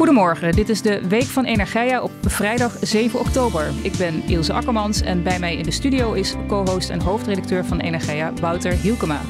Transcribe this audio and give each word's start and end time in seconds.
Goedemorgen, 0.00 0.52
dit 0.52 0.68
is 0.68 0.82
de 0.82 1.08
Week 1.08 1.22
van 1.24 1.44
Energia 1.44 2.02
op 2.02 2.10
vrijdag 2.20 2.76
7 2.80 3.20
oktober. 3.20 3.70
Ik 3.82 3.96
ben 3.96 4.22
Ilse 4.26 4.52
Akkermans 4.52 5.00
en 5.00 5.22
bij 5.22 5.38
mij 5.38 5.56
in 5.56 5.62
de 5.62 5.70
studio 5.70 6.12
is 6.12 6.34
co-host 6.48 6.90
en 6.90 7.00
hoofdredacteur 7.00 7.64
van 7.64 7.80
Energia, 7.80 8.32
Wouter 8.40 8.72
Hielkema. 8.72 9.20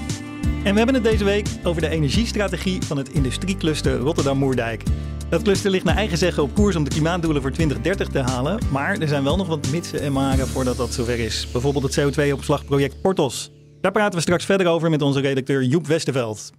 En 0.65 0.73
we 0.73 0.77
hebben 0.77 0.95
het 0.95 1.05
deze 1.05 1.25
week 1.25 1.47
over 1.65 1.83
de 1.83 1.89
energiestrategie 1.89 2.83
van 2.83 2.97
het 2.97 3.09
industriecluster 3.09 3.97
Rotterdam-Moerdijk. 3.97 4.83
Dat 5.29 5.43
cluster 5.43 5.71
ligt 5.71 5.85
naar 5.85 5.97
eigen 5.97 6.19
zeggen 6.19 6.43
op 6.43 6.55
koers 6.55 6.77
om 6.77 6.85
de 6.85 6.91
klimaatdoelen 6.91 7.43
voor 7.43 7.53
2030 7.53 8.09
te 8.09 8.19
halen. 8.19 8.59
Maar 8.73 8.99
er 8.99 9.09
zijn 9.09 9.25
wel 9.25 9.37
nog 9.37 9.47
wat 9.47 9.71
mitsen 9.71 10.01
en 10.01 10.13
maren 10.13 10.49
voordat 10.49 10.77
dat 10.77 10.93
zover 10.93 11.19
is. 11.19 11.49
Bijvoorbeeld 11.53 11.95
het 11.95 12.01
CO2-opslagproject 12.01 13.01
Portos. 13.03 13.53
Daar 13.81 13.93
praten 13.93 14.15
we 14.15 14.21
straks 14.21 14.45
verder 14.45 14.67
over 14.67 14.91
met 14.91 15.03
onze 15.03 15.21
redacteur 15.21 15.63
Joep 15.63 15.87
Westerveld. 15.87 16.51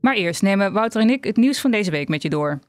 Maar 0.00 0.14
eerst 0.14 0.42
nemen 0.42 0.72
Wouter 0.72 1.00
en 1.00 1.10
ik 1.10 1.24
het 1.24 1.36
nieuws 1.36 1.60
van 1.60 1.70
deze 1.70 1.90
week 1.90 2.08
met 2.08 2.22
je 2.22 2.28
door. 2.28 2.60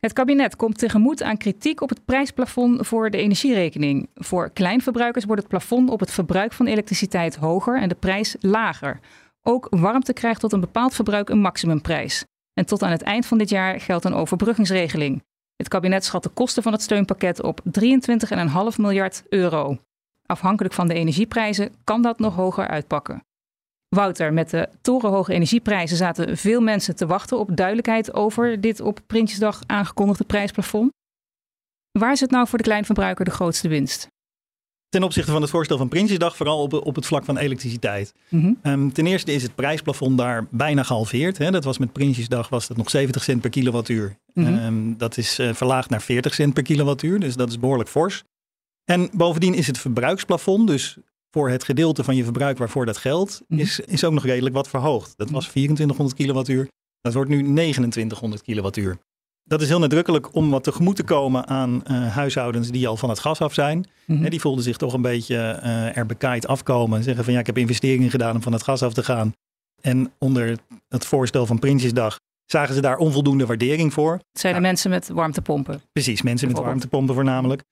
Het 0.00 0.12
kabinet 0.12 0.56
komt 0.56 0.78
tegemoet 0.78 1.22
aan 1.22 1.36
kritiek 1.36 1.80
op 1.80 1.88
het 1.88 2.04
prijsplafond 2.04 2.86
voor 2.86 3.10
de 3.10 3.18
energierekening. 3.18 4.08
Voor 4.14 4.50
kleinverbruikers 4.50 5.24
wordt 5.24 5.40
het 5.40 5.50
plafond 5.50 5.90
op 5.90 6.00
het 6.00 6.10
verbruik 6.10 6.52
van 6.52 6.66
elektriciteit 6.66 7.36
hoger 7.36 7.80
en 7.80 7.88
de 7.88 7.94
prijs 7.94 8.36
lager. 8.40 9.00
Ook 9.42 9.66
warmte 9.70 10.12
krijgt 10.12 10.40
tot 10.40 10.52
een 10.52 10.60
bepaald 10.60 10.94
verbruik 10.94 11.28
een 11.28 11.40
maximumprijs. 11.40 12.24
En 12.54 12.66
tot 12.66 12.82
aan 12.82 12.90
het 12.90 13.02
eind 13.02 13.26
van 13.26 13.38
dit 13.38 13.48
jaar 13.48 13.80
geldt 13.80 14.04
een 14.04 14.14
overbruggingsregeling. 14.14 15.22
Het 15.56 15.68
kabinet 15.68 16.04
schat 16.04 16.22
de 16.22 16.28
kosten 16.28 16.62
van 16.62 16.72
het 16.72 16.82
steunpakket 16.82 17.42
op 17.42 17.60
23,5 17.80 18.76
miljard 18.76 19.22
euro. 19.28 19.78
Afhankelijk 20.26 20.74
van 20.74 20.88
de 20.88 20.94
energieprijzen 20.94 21.74
kan 21.84 22.02
dat 22.02 22.18
nog 22.18 22.34
hoger 22.34 22.68
uitpakken. 22.68 23.22
Wouter, 23.96 24.32
met 24.32 24.50
de 24.50 24.68
torenhoge 24.80 25.32
energieprijzen 25.32 25.96
zaten 25.96 26.36
veel 26.36 26.60
mensen 26.60 26.96
te 26.96 27.06
wachten 27.06 27.38
op 27.38 27.56
duidelijkheid 27.56 28.14
over 28.14 28.60
dit 28.60 28.80
op 28.80 29.00
Prinsjesdag 29.06 29.60
aangekondigde 29.66 30.24
prijsplafond. 30.24 30.92
Waar 31.98 32.12
is 32.12 32.20
het 32.20 32.30
nou 32.30 32.48
voor 32.48 32.58
de 32.58 32.64
kleinverbruiker 32.64 33.24
de 33.24 33.30
grootste 33.30 33.68
winst? 33.68 34.08
Ten 34.88 35.02
opzichte 35.02 35.32
van 35.32 35.40
het 35.40 35.50
voorstel 35.50 35.76
van 35.76 35.88
Prinsjesdag, 35.88 36.36
vooral 36.36 36.62
op, 36.62 36.72
op 36.72 36.94
het 36.94 37.06
vlak 37.06 37.24
van 37.24 37.36
elektriciteit. 37.36 38.14
Mhm. 38.28 38.52
Ehm, 38.62 38.88
ten 38.88 39.06
eerste 39.06 39.32
is 39.32 39.42
het 39.42 39.54
prijsplafond 39.54 40.18
daar 40.18 40.46
bijna 40.50 40.82
gehalveerd. 40.82 41.38
Hè. 41.38 41.50
Dat 41.50 41.64
was 41.64 41.78
met 41.78 41.92
Prinsjesdag 41.92 42.48
was 42.48 42.66
dat 42.66 42.76
nog 42.76 42.90
70 42.90 43.22
cent 43.22 43.40
per 43.40 43.50
kilowattuur. 43.50 44.16
Mhm. 44.32 44.54
Ehm, 44.54 44.96
dat 44.96 45.16
is 45.16 45.38
eh, 45.38 45.54
verlaagd 45.54 45.90
naar 45.90 46.02
40 46.02 46.34
cent 46.34 46.54
per 46.54 46.62
kilowattuur, 46.62 47.20
dus 47.20 47.36
dat 47.36 47.48
is 47.48 47.58
behoorlijk 47.58 47.88
fors. 47.88 48.22
En 48.84 49.10
bovendien 49.12 49.54
is 49.54 49.66
het 49.66 49.78
verbruiksplafond, 49.78 50.66
dus 50.66 50.98
voor 51.30 51.50
het 51.50 51.64
gedeelte 51.64 52.04
van 52.04 52.16
je 52.16 52.24
verbruik 52.24 52.58
waarvoor 52.58 52.86
dat 52.86 52.96
geldt, 52.96 53.42
Mhm. 53.48 53.60
is, 53.60 53.80
is 53.80 54.04
ook 54.04 54.12
nog 54.12 54.24
redelijk 54.24 54.54
wat 54.54 54.68
verhoogd. 54.68 55.12
Dat 55.16 55.30
was 55.30 55.46
2400 55.48 56.18
kilowattuur, 56.18 56.68
dat 57.00 57.14
wordt 57.14 57.30
nu 57.30 57.42
2900 57.42 58.42
kilowattuur. 58.42 58.98
Dat 59.44 59.60
is 59.62 59.68
heel 59.68 59.78
nadrukkelijk 59.78 60.34
om 60.34 60.50
wat 60.50 60.64
tegemoet 60.64 60.96
te 60.96 61.02
komen 61.04 61.46
aan 61.46 61.84
eh, 61.84 62.14
huishoudens 62.14 62.70
die 62.70 62.88
al 62.88 62.96
van 62.96 63.08
het 63.08 63.18
gas 63.18 63.40
af 63.40 63.54
zijn. 63.54 63.86
Mhm. 64.06 64.22
Hè, 64.22 64.28
die 64.28 64.40
voelden 64.40 64.64
zich 64.64 64.76
toch 64.76 64.92
een 64.92 65.02
beetje 65.02 65.36
eh 65.36 65.96
er 65.96 66.06
bekaaid 66.06 66.46
afkomen. 66.46 66.98
En 66.98 67.04
zeggen 67.04 67.24
van 67.24 67.32
ja, 67.32 67.38
ik 67.38 67.46
heb 67.46 67.58
investeringen 67.58 68.10
gedaan 68.10 68.34
om 68.34 68.42
van 68.42 68.52
het 68.52 68.62
gas 68.62 68.82
af 68.82 68.92
te 68.92 69.02
gaan. 69.04 69.32
En 69.80 70.12
onder 70.18 70.58
het 70.88 71.04
voorstel 71.06 71.46
van 71.46 71.58
Prinsjesdag 71.58 72.18
zagen 72.46 72.74
ze 72.74 72.80
daar 72.80 72.96
onvoldoende 72.96 73.46
waardering 73.46 73.92
voor. 73.92 74.12
Het 74.12 74.40
zijn 74.40 74.54
de 74.54 74.60
mensen 74.60 74.90
met 74.90 75.08
warmtepompen. 75.08 75.82
Precies, 75.92 76.22
mensen 76.22 76.48
met 76.48 76.58
warmtepompen 76.58 77.14
voornamelijk. 77.14 77.62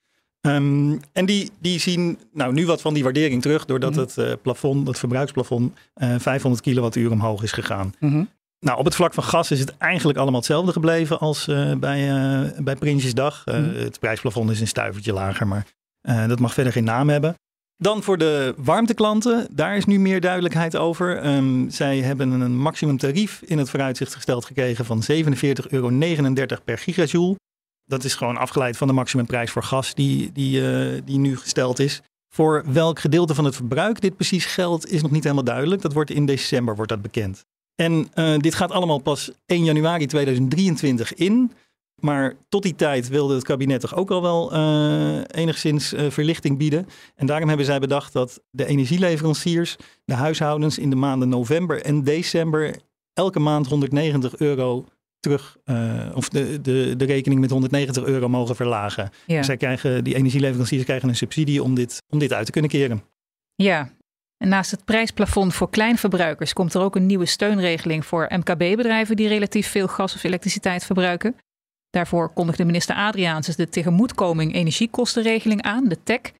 Ehm, 0.40 0.96
en 1.12 1.26
die, 1.26 1.50
die 1.60 1.78
zien 1.80 2.18
nou 2.32 2.52
nu 2.52 2.66
wat 2.66 2.80
van 2.80 2.94
die 2.94 3.02
waardering 3.02 3.42
terug, 3.42 3.64
doordat 3.64 3.90
Mhm. 3.90 4.00
het 4.00 4.18
eh, 4.18 4.32
plafond, 4.42 4.86
het 4.88 4.98
verbruiksplafond, 4.98 5.76
eh 5.94 6.14
500 6.18 6.62
kilowattuur 6.62 7.10
omhoog 7.10 7.42
is 7.42 7.52
gegaan. 7.52 7.92
Mhm. 8.00 8.24
Nou, 8.60 8.78
op 8.78 8.84
het 8.84 8.94
vlak 8.94 9.14
van 9.14 9.24
gas 9.24 9.50
is 9.50 9.60
het 9.60 9.76
eigenlijk 9.76 10.18
allemaal 10.18 10.38
hetzelfde 10.40 10.72
gebleven 10.72 11.18
als 11.20 11.48
eh, 11.48 11.72
bij, 11.74 12.10
eh, 12.10 12.60
bij 12.62 12.76
Prinsjesdag. 12.76 13.42
Eh, 13.44 13.54
Mhm. 13.58 13.74
Het 13.74 13.98
prijsplafond 14.00 14.50
is 14.50 14.60
een 14.60 14.66
stuivertje 14.66 15.12
lager, 15.12 15.46
maar 15.46 15.66
eh, 16.00 16.28
dat 16.28 16.38
mag 16.40 16.54
verder 16.54 16.72
geen 16.72 16.84
naam 16.84 17.08
hebben. 17.08 17.34
Dan 17.76 18.02
voor 18.02 18.18
de 18.18 18.54
warmteklanten, 18.56 19.46
daar 19.50 19.76
is 19.76 19.84
nu 19.84 19.98
meer 19.98 20.20
duidelijkheid 20.20 20.76
over. 20.76 21.16
Ehm, 21.18 21.68
zij 21.68 21.98
hebben 21.98 22.30
een 22.30 22.56
maximumtarief 22.58 23.42
in 23.44 23.58
het 23.58 23.70
vooruitzicht 23.70 24.14
gesteld 24.14 24.44
gekregen 24.44 24.84
van 24.84 25.02
47,39 25.02 25.70
euro 25.70 26.62
per 26.64 26.78
gigajoule. 26.78 27.36
Dat 27.88 28.04
is 28.04 28.14
gewoon 28.14 28.36
afgeleid 28.36 28.76
van 28.76 28.86
de 28.86 28.92
maximumprijs 28.92 29.50
voor 29.50 29.62
gas 29.62 29.94
die, 29.94 30.32
die, 30.32 30.70
eh, 30.70 31.02
die 31.04 31.18
nu 31.18 31.36
gesteld 31.36 31.78
is. 31.78 32.02
Voor 32.28 32.64
welk 32.66 32.98
gedeelte 32.98 33.34
van 33.34 33.44
het 33.44 33.54
verbruik 33.54 34.00
dit 34.00 34.16
precies 34.16 34.44
geldt, 34.44 34.90
is 34.90 35.02
nog 35.02 35.10
niet 35.10 35.22
helemaal 35.22 35.44
duidelijk. 35.44 35.82
Dat 35.82 35.92
wordt 35.92 36.10
in 36.10 36.26
december 36.26 36.76
wordt 36.76 36.90
dat 36.90 37.02
bekend. 37.02 37.44
En 37.74 38.08
eh, 38.14 38.36
dit 38.38 38.54
gaat 38.54 38.70
allemaal 38.70 38.98
pas 38.98 39.30
1 39.46 39.64
januari 39.64 40.06
2023 40.06 41.14
in. 41.14 41.52
Maar 41.94 42.34
tot 42.48 42.62
die 42.62 42.74
tijd 42.74 43.08
wilde 43.08 43.34
het 43.34 43.44
kabinet 43.44 43.80
toch 43.80 43.96
ook 43.96 44.10
al 44.10 44.22
wel 44.22 44.52
eh, 44.52 45.20
enigszins 45.26 45.94
verlichting 46.08 46.58
bieden. 46.58 46.86
En 47.14 47.26
daarom 47.26 47.48
hebben 47.48 47.66
zij 47.66 47.78
bedacht 47.78 48.12
dat 48.12 48.40
de 48.50 48.66
energieleveranciers, 48.66 49.76
de 50.04 50.14
huishoudens 50.14 50.78
in 50.78 50.90
de 50.90 50.96
maanden 50.96 51.28
november 51.28 51.82
en 51.82 52.04
december 52.04 52.76
elke 53.12 53.38
maand 53.38 53.66
190 53.66 54.36
euro 54.36 54.84
terug, 55.20 55.56
eh, 55.64 56.10
of 56.14 56.28
de, 56.28 56.60
de, 56.60 56.94
de 56.96 57.04
rekening 57.04 57.40
met 57.40 57.50
190 57.50 58.04
euro 58.04 58.28
mogen 58.28 58.56
verlagen. 58.56 59.10
Ja. 59.26 59.42
Zij 59.42 59.56
krijgen, 59.56 60.04
die 60.04 60.14
energieleveranciers 60.14 60.84
krijgen 60.84 61.08
een 61.08 61.16
subsidie 61.16 61.62
om 61.62 61.74
dit, 61.74 62.02
om 62.08 62.18
dit 62.18 62.32
uit 62.32 62.46
te 62.46 62.52
kunnen 62.52 62.70
keren. 62.70 63.02
ja. 63.54 63.96
En 64.38 64.48
naast 64.48 64.70
het 64.70 64.84
prijsplafond 64.84 65.54
voor 65.54 65.70
kleinverbruikers 65.70 66.52
komt 66.52 66.74
er 66.74 66.80
ook 66.80 66.96
een 66.96 67.06
nieuwe 67.06 67.26
steunregeling 67.26 68.06
voor 68.06 68.26
MKB-bedrijven 68.30 69.16
die 69.16 69.28
relatief 69.28 69.68
veel 69.68 69.88
gas 69.88 70.14
of 70.14 70.24
elektriciteit 70.24 70.84
verbruiken. 70.84 71.36
Daarvoor 71.90 72.28
kondigde 72.28 72.64
minister 72.64 72.96
Adriaanses 72.96 73.56
de 73.56 73.68
tegemoetkoming 73.68 74.54
energiekostenregeling 74.54 75.62
aan, 75.62 75.88
de 75.88 76.02
TEC. 76.02 76.32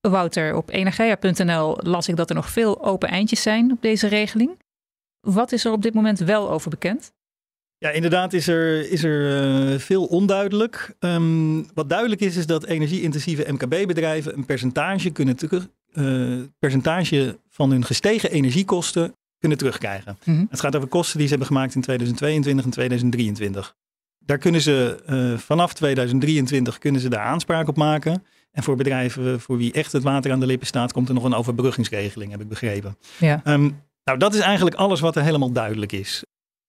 Wouter, 0.00 0.54
op 0.54 0.70
energia.nl 0.70 1.76
las 1.82 2.08
ik 2.08 2.16
dat 2.16 2.28
er 2.28 2.34
nog 2.34 2.50
veel 2.50 2.84
open 2.84 3.08
eindjes 3.08 3.42
zijn 3.42 3.72
op 3.72 3.82
deze 3.82 4.06
regeling. 4.06 4.58
Wat 5.20 5.52
is 5.52 5.64
er 5.64 5.72
op 5.72 5.82
dit 5.82 5.94
moment 5.94 6.18
wel 6.18 6.50
over 6.50 6.70
bekend? 6.70 7.12
Ja, 7.82 7.90
inderdaad 7.90 8.32
is 8.32 8.48
er, 8.48 8.90
is 8.90 9.04
er 9.04 9.42
eh, 9.72 9.78
veel 9.78 10.04
onduidelijk. 10.04 10.94
Ehm, 10.98 11.62
wat 11.74 11.88
duidelijk 11.88 12.20
is, 12.20 12.36
is 12.36 12.46
dat 12.46 12.64
energie-intensieve 12.64 13.52
MKB-bedrijven 13.52 14.36
een 14.36 14.44
percentage, 14.44 15.10
kunnen 15.10 15.36
terug, 15.36 15.68
eh, 15.92 16.04
percentage 16.58 17.38
van 17.48 17.70
hun 17.70 17.84
gestegen 17.84 18.30
energiekosten 18.30 19.14
kunnen 19.38 19.58
terugkrijgen. 19.58 20.18
Mhm. 20.24 20.44
Het 20.50 20.60
gaat 20.60 20.76
over 20.76 20.88
kosten 20.88 21.18
die 21.18 21.26
ze 21.26 21.34
hebben 21.34 21.48
gemaakt 21.48 21.74
in 21.74 21.80
2022 21.80 22.64
en 22.64 22.70
2023. 22.70 23.74
Daar 24.18 24.38
kunnen 24.38 24.60
ze 24.60 25.02
eh, 25.06 25.38
vanaf 25.38 25.74
2023 25.74 26.78
kunnen 26.78 27.00
ze 27.00 27.08
daar 27.08 27.24
aanspraak 27.24 27.68
op 27.68 27.76
maken. 27.76 28.24
En 28.52 28.62
voor 28.62 28.76
bedrijven 28.76 29.40
voor 29.40 29.56
wie 29.56 29.72
echt 29.72 29.92
het 29.92 30.02
water 30.02 30.32
aan 30.32 30.40
de 30.40 30.46
lippen 30.46 30.66
staat, 30.66 30.92
komt 30.92 31.08
er 31.08 31.14
nog 31.14 31.24
een 31.24 31.34
overbruggingsregeling, 31.34 32.30
heb 32.30 32.40
ik 32.40 32.48
begrepen. 32.48 32.96
Ja. 33.18 33.40
Ehm, 33.44 33.70
nou, 34.04 34.18
dat 34.18 34.34
is 34.34 34.40
eigenlijk 34.40 34.76
alles 34.76 35.00
wat 35.00 35.16
er 35.16 35.22
helemaal 35.22 35.52
duidelijk 35.52 35.92
is. 35.92 36.22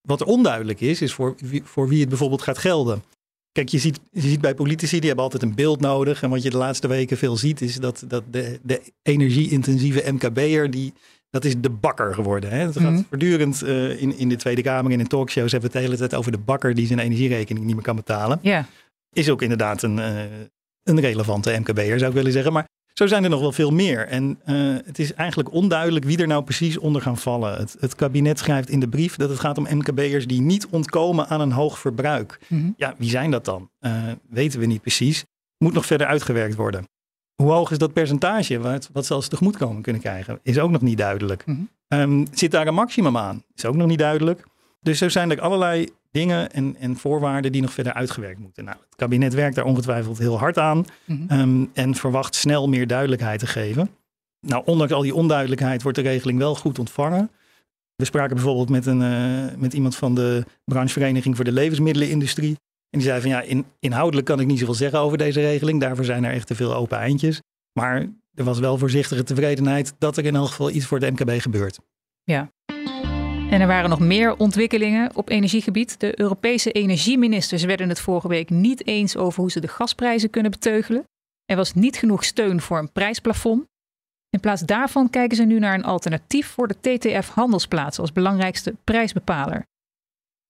Wat 0.07 0.21
er 0.21 0.27
onduidelijk 0.27 0.81
is, 0.81 1.01
is 1.01 1.13
voor 1.13 1.35
wie, 1.37 1.63
voor 1.63 1.87
wie 1.87 1.99
het 1.99 2.09
bijvoorbeeld 2.09 2.41
gaat 2.41 2.57
gelden. 2.57 3.03
Kijk, 3.51 3.69
je 3.69 3.79
ziet, 3.79 3.99
je 4.11 4.21
ziet 4.21 4.41
bij 4.41 4.55
politici, 4.55 4.97
die 4.97 5.05
hebben 5.07 5.23
altijd 5.23 5.43
een 5.43 5.55
beeld 5.55 5.79
nodig. 5.79 6.23
En 6.23 6.29
wat 6.29 6.43
je 6.43 6.49
de 6.49 6.57
laatste 6.57 6.87
weken 6.87 7.17
veel 7.17 7.37
ziet, 7.37 7.61
is 7.61 7.75
dat, 7.75 8.03
dat 8.07 8.23
de, 8.31 8.59
de 8.63 8.81
energie-intensieve 9.01 10.11
MKB'er, 10.11 10.71
die, 10.71 10.93
dat 11.29 11.45
is 11.45 11.53
de 11.57 11.69
bakker 11.69 12.13
geworden. 12.13 12.49
Hè? 12.49 12.57
Het 12.57 12.77
gaat 12.79 12.91
Mhm. 12.91 13.01
voortdurend 13.09 13.61
eh, 13.61 14.01
in, 14.01 14.17
in 14.17 14.29
de 14.29 14.35
Tweede 14.35 14.61
Kamer 14.61 14.91
en 14.91 14.99
in 14.99 15.07
talkshows 15.07 15.51
hebben 15.51 15.71
we 15.71 15.77
het 15.77 15.85
de 15.85 15.91
hele 15.91 16.07
tijd 16.07 16.19
over 16.19 16.31
de 16.31 16.37
bakker 16.37 16.73
die 16.75 16.87
zijn 16.87 16.99
energierekening 16.99 17.65
niet 17.65 17.75
meer 17.75 17.83
kan 17.83 17.95
betalen. 17.95 18.39
Ja, 18.41 18.65
Is 19.13 19.29
ook 19.29 19.41
inderdaad 19.41 19.81
een, 19.83 19.99
eh, 19.99 20.21
een 20.83 20.99
relevante 20.99 21.57
MKB'er, 21.59 21.97
zou 21.99 22.09
ik 22.09 22.17
willen 22.17 22.31
zeggen. 22.31 22.53
Maar 22.53 22.67
zo 22.93 23.07
zijn 23.07 23.23
er 23.23 23.29
nog 23.29 23.39
wel 23.39 23.51
veel 23.51 23.71
meer. 23.71 24.07
En 24.07 24.39
eh, 24.45 24.55
het 24.85 24.99
is 24.99 25.13
eigenlijk 25.13 25.51
onduidelijk 25.51 26.05
wie 26.05 26.17
er 26.17 26.27
nou 26.27 26.43
precies 26.43 26.77
onder 26.77 27.01
gaan 27.01 27.17
vallen. 27.17 27.57
Het, 27.57 27.75
het 27.79 27.95
kabinet 27.95 28.39
schrijft 28.39 28.69
in 28.69 28.79
de 28.79 28.87
brief 28.87 29.15
dat 29.15 29.29
het 29.29 29.39
gaat 29.39 29.57
om 29.57 29.67
MKB'ers 29.69 30.27
die 30.27 30.41
niet 30.41 30.67
ontkomen 30.67 31.27
aan 31.27 31.41
een 31.41 31.51
hoog 31.51 31.79
verbruik. 31.79 32.39
Mhm. 32.47 32.69
Ja, 32.77 32.95
wie 32.97 33.09
zijn 33.09 33.31
dat 33.31 33.45
dan? 33.45 33.69
Eh, 33.79 34.03
weten 34.29 34.59
we 34.59 34.65
niet 34.65 34.81
precies. 34.81 35.25
Moet 35.57 35.73
nog 35.73 35.85
verder 35.85 36.07
uitgewerkt 36.07 36.55
worden. 36.55 36.87
Hoe 37.35 37.51
hoog 37.51 37.71
is 37.71 37.77
dat 37.77 37.93
percentage 37.93 38.59
wat, 38.59 38.89
wat 38.93 39.05
ze 39.05 39.13
als 39.13 39.27
tegemoetkomen 39.27 39.81
kunnen 39.81 40.01
krijgen? 40.01 40.39
Is 40.43 40.59
ook 40.59 40.71
nog 40.71 40.81
niet 40.81 40.97
duidelijk. 40.97 41.45
Mhm. 41.45 41.61
Ehm, 41.87 42.25
zit 42.31 42.51
daar 42.51 42.67
een 42.67 42.73
maximum 42.73 43.17
aan? 43.17 43.43
Is 43.55 43.65
ook 43.65 43.75
nog 43.75 43.87
niet 43.87 43.99
duidelijk. 43.99 44.43
Dus 44.81 44.97
zo 44.97 45.09
zijn 45.09 45.31
er 45.31 45.41
allerlei 45.41 45.89
dingen 46.13 46.51
en, 46.51 46.75
en 46.79 46.97
voorwaarden 46.97 47.51
die 47.51 47.61
nog 47.61 47.73
verder 47.73 47.93
uitgewerkt 47.93 48.39
moeten. 48.39 48.63
Nou, 48.63 48.77
het 48.85 48.95
kabinet 48.95 49.33
werkt 49.33 49.55
daar 49.55 49.65
ongetwijfeld 49.65 50.17
heel 50.17 50.39
hard 50.39 50.57
aan 50.57 50.85
Mhm. 51.05 51.21
ehm, 51.27 51.65
en 51.73 51.95
verwacht 51.95 52.35
snel 52.35 52.69
meer 52.69 52.87
duidelijkheid 52.87 53.39
te 53.39 53.47
geven. 53.47 53.89
Nou, 54.47 54.63
ondanks 54.65 54.93
al 54.93 55.01
die 55.01 55.15
onduidelijkheid 55.15 55.81
wordt 55.81 55.97
de 55.97 56.03
regeling 56.03 56.37
wel 56.39 56.55
goed 56.55 56.79
ontvangen. 56.79 57.31
We 57.95 58.05
spraken 58.05 58.35
bijvoorbeeld 58.35 58.69
met, 58.69 58.85
een, 58.85 59.01
uh, 59.01 59.55
met 59.57 59.73
iemand 59.73 59.95
van 59.95 60.15
de 60.15 60.43
branchevereniging 60.65 61.35
voor 61.35 61.45
de 61.45 61.51
levensmiddelenindustrie. 61.51 62.55
En 62.89 62.99
die 62.99 63.01
zei 63.07 63.21
van 63.21 63.29
ja, 63.29 63.41
in, 63.41 63.65
inhoudelijk 63.79 64.27
kan 64.27 64.39
ik 64.39 64.47
niet 64.47 64.59
zoveel 64.59 64.73
zeggen 64.73 64.99
over 64.99 65.17
deze 65.17 65.39
regeling. 65.41 65.79
Daarvoor 65.81 66.05
zijn 66.05 66.23
er 66.23 66.33
echt 66.33 66.47
te 66.47 66.55
veel 66.55 66.73
open 66.75 66.97
eindjes. 66.97 67.41
Maar 67.79 68.07
er 68.33 68.43
was 68.43 68.59
wel 68.59 68.77
voorzichtige 68.77 69.23
tevredenheid 69.23 69.93
dat 69.97 70.17
er 70.17 70.25
in 70.25 70.35
elk 70.35 70.47
geval 70.47 70.69
iets 70.71 70.85
voor 70.85 70.99
het 70.99 71.19
MKB 71.19 71.41
gebeurt. 71.41 71.79
Ja. 72.23 72.51
En 73.53 73.61
er 73.61 73.67
waren 73.67 73.89
nog 73.89 73.99
meer 73.99 74.37
ontwikkelingen 74.37 75.15
op 75.15 75.29
energiegebied. 75.29 75.99
De 75.99 76.19
Europese 76.19 76.71
energieministers 76.71 77.63
werden 77.63 77.89
het 77.89 77.99
vorige 77.99 78.27
week 78.27 78.49
niet 78.49 78.87
eens 78.87 79.17
over 79.17 79.39
hoe 79.39 79.51
ze 79.51 79.59
de 79.59 79.67
gasprijzen 79.67 80.29
kunnen 80.29 80.51
beteugelen. 80.51 81.03
Er 81.45 81.55
was 81.55 81.73
niet 81.73 81.97
genoeg 81.97 82.23
steun 82.23 82.61
voor 82.61 82.77
een 82.77 82.91
prijsplafond. 82.91 83.65
In 84.29 84.39
plaats 84.39 84.61
daarvan 84.61 85.09
kijken 85.09 85.37
ze 85.37 85.43
nu 85.43 85.59
naar 85.59 85.73
een 85.73 85.83
alternatief 85.83 86.47
voor 86.47 86.67
de 86.67 86.79
TTF-handelsplaats 86.79 87.99
als 87.99 88.11
belangrijkste 88.11 88.75
prijsbepaler. 88.83 89.65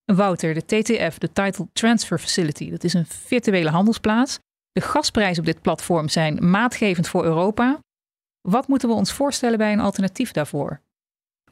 Wouter, 0.05 0.53
de 0.53 0.65
TTF, 0.65 1.17
de 1.17 1.31
Title 1.31 1.67
Transfer 1.73 2.19
Facility, 2.19 2.69
dat 2.69 2.83
is 2.83 2.93
een 2.93 3.05
virtuele 3.05 3.69
handelsplaats. 3.69 4.39
De 4.71 4.81
gasprijzen 4.81 5.39
op 5.39 5.45
dit 5.45 5.61
platform 5.61 6.09
zijn 6.09 6.49
maatgevend 6.49 7.07
voor 7.07 7.23
Europa. 7.23 7.79
Wat 8.41 8.67
moeten 8.67 8.89
we 8.89 8.95
ons 8.95 9.13
voorstellen 9.13 9.57
bij 9.57 9.73
een 9.73 9.79
alternatief 9.79 10.31
daarvoor? 10.31 10.82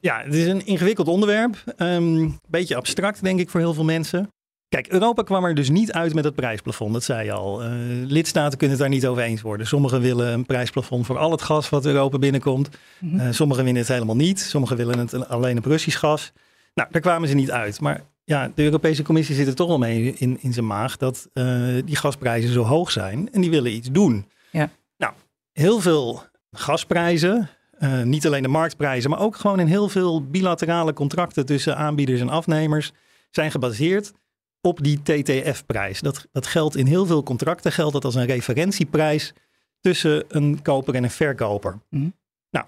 Ja, 0.02 0.22
het 0.24 0.34
is 0.34 0.48
een 0.48 0.66
ingewikkeld 0.66 1.08
onderwerp. 1.08 1.64
Een 1.76 2.04
um, 2.04 2.40
beetje 2.50 2.76
abstract, 2.76 3.24
denk 3.24 3.40
ik, 3.40 3.50
voor 3.50 3.60
heel 3.60 3.74
veel 3.74 3.84
mensen. 3.84 4.30
Kijk, 4.70 4.88
Europa 4.88 5.24
kwam 5.24 5.46
er 5.46 5.56
dus 5.56 5.70
niet 5.70 5.92
uit 5.92 6.14
met 6.14 6.24
het 6.24 6.36
prijsplafond, 6.36 6.94
dat 6.94 7.04
zei 7.04 7.26
je 7.26 7.32
al. 7.32 7.64
Uh, 7.64 7.70
lidstaten 8.08 8.58
kunnen 8.58 8.78
het 8.78 8.86
daar 8.86 8.96
niet 8.96 9.08
over 9.08 9.24
eens 9.24 9.42
worden. 9.42 9.68
Sommigen 9.68 10.02
willen 10.02 10.34
een 10.34 10.46
prijsplafond 10.46 11.06
voor 11.06 11.18
al 11.18 11.32
het 11.32 11.42
gas 11.42 11.70
wat 11.70 11.86
Europa 11.86 12.18
binnenkomt. 12.18 12.70
-hmm. 13.00 13.20
uh, 13.20 13.28
sommigen 13.32 13.64
willen 13.64 13.80
het 13.80 13.90
helemaal 13.90 14.16
niet. 14.16 14.40
Sommigen 14.40 14.78
willen 14.78 15.00
het 15.00 15.30
alleen 15.30 15.58
op 15.58 15.66
Russisch 15.66 16.00
gas. 16.00 16.32
Nou, 16.74 16.90
daar 16.92 17.02
kwamen 17.02 17.28
ze 17.28 17.36
niet 17.36 17.52
uit. 17.52 17.80
Maar 17.80 18.04
ja, 18.24 18.52
de 18.56 18.64
Europese 18.64 19.04
Commissie 19.04 19.36
zit 19.36 19.48
er 19.48 19.56
toch 19.56 19.68
wel 19.68 19.78
mee 19.78 20.14
in, 20.14 20.38
in 20.42 20.54
zijn 20.54 20.68
maag 20.68 20.98
dat 20.98 21.30
uh, 21.34 21.82
die 21.86 21.96
gasprijzen 21.96 22.54
zo 22.54 22.64
hoog 22.64 22.92
zijn 22.92 23.30
en 23.32 23.42
die 23.42 23.50
willen 23.50 23.74
iets 23.74 23.92
doen. 23.92 24.26
Ja. 24.52 24.70
Nou, 24.98 25.14
heel 25.52 25.80
veel 25.80 26.24
gasprijzen, 26.52 27.50
uh, 27.84 28.04
niet 28.04 28.26
alleen 28.26 28.42
de 28.42 28.48
marktprijzen, 28.48 29.10
maar 29.10 29.20
ook 29.20 29.36
gewoon 29.36 29.60
in 29.60 29.68
heel 29.68 29.90
veel 29.90 30.24
bilaterale 30.24 30.94
contracten 30.94 31.46
tussen 31.46 31.78
aanbieders 31.78 32.20
en 32.20 32.30
afnemers 32.30 32.92
zijn 33.30 33.52
gebaseerd 33.52 34.14
op 34.62 34.84
die 34.84 35.02
TTF-prijs. 35.02 36.00
Dat, 36.00 36.28
dat 36.32 36.48
geldt 36.48 36.76
in 36.76 36.86
heel 36.86 37.06
veel 37.06 37.24
contracten, 37.24 37.72
geldt 37.72 37.94
dat 37.94 38.06
als 38.06 38.16
een 38.16 38.26
referentieprijs 38.26 39.34
tussen 39.80 40.24
een 40.28 40.62
koper 40.62 40.96
en 40.96 41.04
een 41.04 41.12
verkoper. 41.12 41.80
Mm. 41.90 42.14
Nou, 42.50 42.66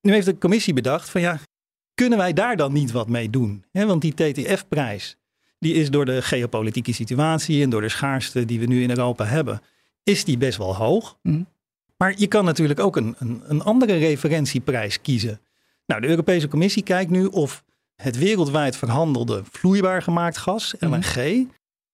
nu 0.00 0.12
heeft 0.12 0.26
de 0.26 0.38
commissie 0.38 0.74
bedacht 0.74 1.10
van 1.10 1.20
ja, 1.20 1.38
kunnen 1.94 2.18
wij 2.18 2.32
daar 2.32 2.56
dan 2.56 2.72
niet 2.72 2.92
wat 2.92 3.08
mee 3.08 3.30
doen? 3.30 3.64
He, 3.70 3.86
want 3.86 4.02
die 4.02 4.14
TTF-prijs, 4.14 5.16
die 5.58 5.74
is 5.74 5.90
door 5.90 6.04
de 6.04 6.22
geopolitieke 6.22 6.92
situatie 6.92 7.62
en 7.62 7.70
door 7.70 7.80
de 7.80 7.88
schaarste 7.88 8.44
die 8.44 8.60
we 8.60 8.66
nu 8.66 8.82
in 8.82 8.90
Europa 8.90 9.24
hebben, 9.24 9.60
is 10.02 10.24
die 10.24 10.38
best 10.38 10.58
wel 10.58 10.76
hoog. 10.76 11.18
Mm. 11.22 11.46
Maar 12.04 12.14
je 12.16 12.26
kan 12.26 12.44
natuurlijk 12.44 12.80
ook 12.80 12.96
een, 12.96 13.14
een, 13.18 13.42
een 13.46 13.62
andere 13.62 13.96
referentieprijs 13.96 15.00
kiezen. 15.00 15.40
Nou, 15.86 16.00
de 16.00 16.08
Europese 16.08 16.48
Commissie 16.48 16.82
kijkt 16.82 17.10
nu 17.10 17.26
of 17.26 17.64
het 17.96 18.18
wereldwijd 18.18 18.76
verhandelde 18.76 19.42
vloeibaar 19.50 20.02
gemaakt 20.02 20.36
gas, 20.36 20.74
LNG, 20.78 21.48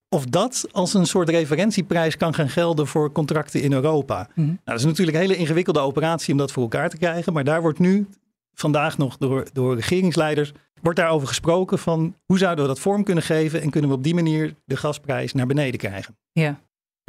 of 0.08 0.24
dat 0.24 0.66
als 0.72 0.94
een 0.94 1.06
soort 1.06 1.28
referentieprijs 1.28 2.16
kan 2.16 2.34
gaan 2.34 2.48
gelden 2.48 2.86
voor 2.86 3.12
contracten 3.12 3.62
in 3.62 3.72
Europa. 3.72 4.28
Mm. 4.34 4.44
Nou, 4.44 4.58
dat 4.64 4.78
is 4.78 4.84
natuurlijk 4.84 5.16
een 5.16 5.22
hele 5.22 5.36
ingewikkelde 5.36 5.80
operatie 5.80 6.32
om 6.32 6.38
dat 6.38 6.52
voor 6.52 6.62
elkaar 6.62 6.90
te 6.90 6.96
krijgen, 6.96 7.32
maar 7.32 7.44
daar 7.44 7.62
wordt 7.62 7.78
nu 7.78 8.06
vandaag 8.54 8.98
nog 8.98 9.16
door, 9.18 9.46
door 9.52 9.74
regeringsleiders 9.74 10.52
wordt 10.82 10.98
daarover 10.98 11.28
gesproken 11.28 11.78
van 11.78 12.16
hoe 12.26 12.38
zouden 12.38 12.64
we 12.64 12.70
dat 12.70 12.80
vorm 12.80 13.04
kunnen 13.04 13.24
geven 13.24 13.62
en 13.62 13.70
kunnen 13.70 13.90
we 13.90 13.96
op 13.96 14.02
die 14.02 14.14
manier 14.14 14.54
de 14.64 14.76
gasprijs 14.76 15.32
naar 15.32 15.46
beneden 15.46 15.80
krijgen. 15.80 16.16
Ja. 16.32 16.60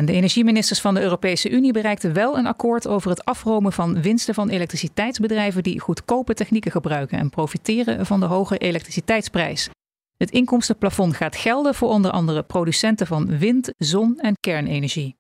De 0.06 0.13
energieministers 0.13 0.81
van 0.81 0.94
de 0.94 1.01
Europese 1.01 1.50
Unie 1.50 1.74
bereikten 1.74 2.13
wel 2.13 2.38
een 2.38 2.48
akkoord 2.48 2.88
over 2.88 3.09
het 3.09 3.25
afromen 3.25 3.74
van 3.74 4.01
winsten 4.01 4.33
van 4.33 4.50
elektriciteitsbedrijven 4.50 5.63
die 5.63 5.80
goedkope 5.80 6.33
technieken 6.33 6.71
gebruiken 6.71 7.18
en 7.18 7.30
profiteren 7.30 8.06
van 8.06 8.19
de 8.19 8.25
hoge 8.25 8.57
elektriciteitsprijs. 8.57 9.69
Het 10.18 10.31
inkomstenplafond 10.31 11.15
gaat 11.15 11.36
gelden 11.36 11.75
voor 11.75 11.89
onder 11.89 12.12
andere 12.12 12.44
producenten 12.44 13.07
van 13.07 13.38
wind, 13.38 13.74
zon 13.77 14.19
en 14.19 14.33
kernenergie. 14.39 15.18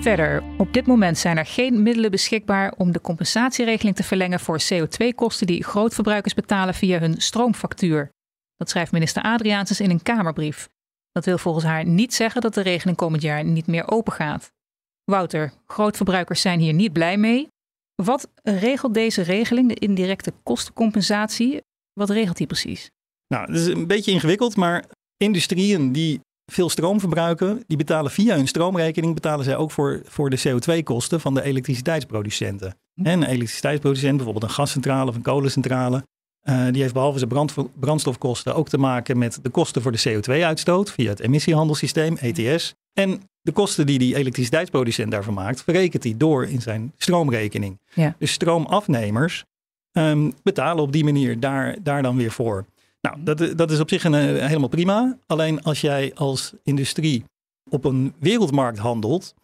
Verder, 0.00 0.42
op 0.58 0.72
dit 0.72 0.86
moment 0.86 1.18
zijn 1.18 1.38
er 1.38 1.46
geen 1.46 1.82
middelen 1.82 2.10
beschikbaar 2.10 2.74
om 2.76 2.92
de 2.92 3.00
compensatieregeling 3.00 3.96
te 3.96 4.02
verlengen 4.02 4.40
voor 4.40 4.60
CO2-kosten 4.72 5.46
die 5.46 5.64
grootverbruikers 5.64 6.34
betalen 6.34 6.74
via 6.74 6.98
hun 6.98 7.14
stroomfactuur. 7.20 8.10
Dat 8.56 8.70
schrijft 8.70 8.92
minister 8.92 9.22
Adriaansens 9.22 9.80
in 9.80 9.90
een 9.90 10.02
Kamerbrief. 10.02 10.68
Dat 11.18 11.26
wil 11.26 11.38
volgens 11.38 11.64
haar 11.64 11.86
niet 11.86 12.14
zeggen 12.14 12.40
dat 12.40 12.54
de 12.54 12.60
regeling 12.60 12.96
komend 12.96 13.22
jaar 13.22 13.44
niet 13.44 13.66
meer 13.66 13.90
open 13.90 14.12
gaat. 14.12 14.52
Wouter, 15.04 15.52
grootverbruikers 15.66 16.40
zijn 16.40 16.60
hier 16.60 16.72
niet 16.72 16.92
blij 16.92 17.16
mee. 17.16 17.48
Wat 17.94 18.28
regelt 18.42 18.94
deze 18.94 19.22
regeling, 19.22 19.68
de 19.68 19.74
indirecte 19.74 20.32
kostencompensatie? 20.42 21.60
Wat 21.92 22.10
regelt 22.10 22.36
die 22.36 22.46
precies? 22.46 22.90
Nou, 23.26 23.46
dat 23.46 23.56
is 23.56 23.66
een 23.66 23.86
beetje 23.86 24.10
ingewikkeld, 24.10 24.56
maar 24.56 24.84
industrieën 25.16 25.92
die 25.92 26.20
veel 26.52 26.68
stroom 26.68 27.00
verbruiken, 27.00 27.62
die 27.66 27.76
betalen 27.76 28.10
via 28.10 28.36
hun 28.36 28.48
stroomrekening 28.48 29.14
betalen 29.14 29.44
zij 29.44 29.56
ook 29.56 29.70
voor, 29.70 30.02
voor 30.04 30.30
de 30.30 30.40
CO2-kosten 30.48 31.20
van 31.20 31.34
de 31.34 31.42
elektriciteitsproducenten. 31.42 32.76
En 32.94 33.22
een 33.22 33.28
elektriciteitsproducent, 33.28 34.16
bijvoorbeeld 34.16 34.44
een 34.44 34.56
gascentrale 34.56 35.10
of 35.10 35.16
een 35.16 35.22
kolencentrale, 35.22 36.04
uh, 36.44 36.66
die 36.70 36.82
heeft 36.82 36.94
behalve 36.94 37.18
zijn 37.18 37.30
brand, 37.30 37.54
brandstofkosten 37.80 38.54
ook 38.54 38.68
te 38.68 38.78
maken 38.78 39.18
met 39.18 39.38
de 39.42 39.48
kosten 39.48 39.82
voor 39.82 39.92
de 39.92 40.08
CO2-uitstoot 40.08 40.90
via 40.90 41.08
het 41.08 41.20
emissiehandelssysteem, 41.20 42.16
ETS. 42.16 42.74
En 42.92 43.22
de 43.40 43.52
kosten 43.52 43.86
die 43.86 43.98
die 43.98 44.16
elektriciteitsproducent 44.16 45.10
daarvan 45.10 45.34
maakt, 45.34 45.62
verrekent 45.62 46.04
hij 46.04 46.14
door 46.16 46.46
in 46.46 46.60
zijn 46.60 46.92
stroomrekening. 46.96 47.78
Ja. 47.94 48.14
Dus 48.18 48.32
stroomafnemers 48.32 49.44
um, 49.92 50.34
betalen 50.42 50.82
op 50.82 50.92
die 50.92 51.04
manier 51.04 51.40
daar, 51.40 51.76
daar 51.82 52.02
dan 52.02 52.16
weer 52.16 52.30
voor. 52.30 52.64
Nou, 53.00 53.16
dat, 53.22 53.58
dat 53.58 53.70
is 53.70 53.80
op 53.80 53.88
zich 53.88 54.04
een, 54.04 54.14
helemaal 54.14 54.68
prima. 54.68 55.18
Alleen 55.26 55.62
als 55.62 55.80
jij 55.80 56.12
als 56.14 56.52
industrie 56.62 57.24
op 57.70 57.84
een 57.84 58.14
wereldmarkt 58.18 58.78
handelt, 58.78 59.34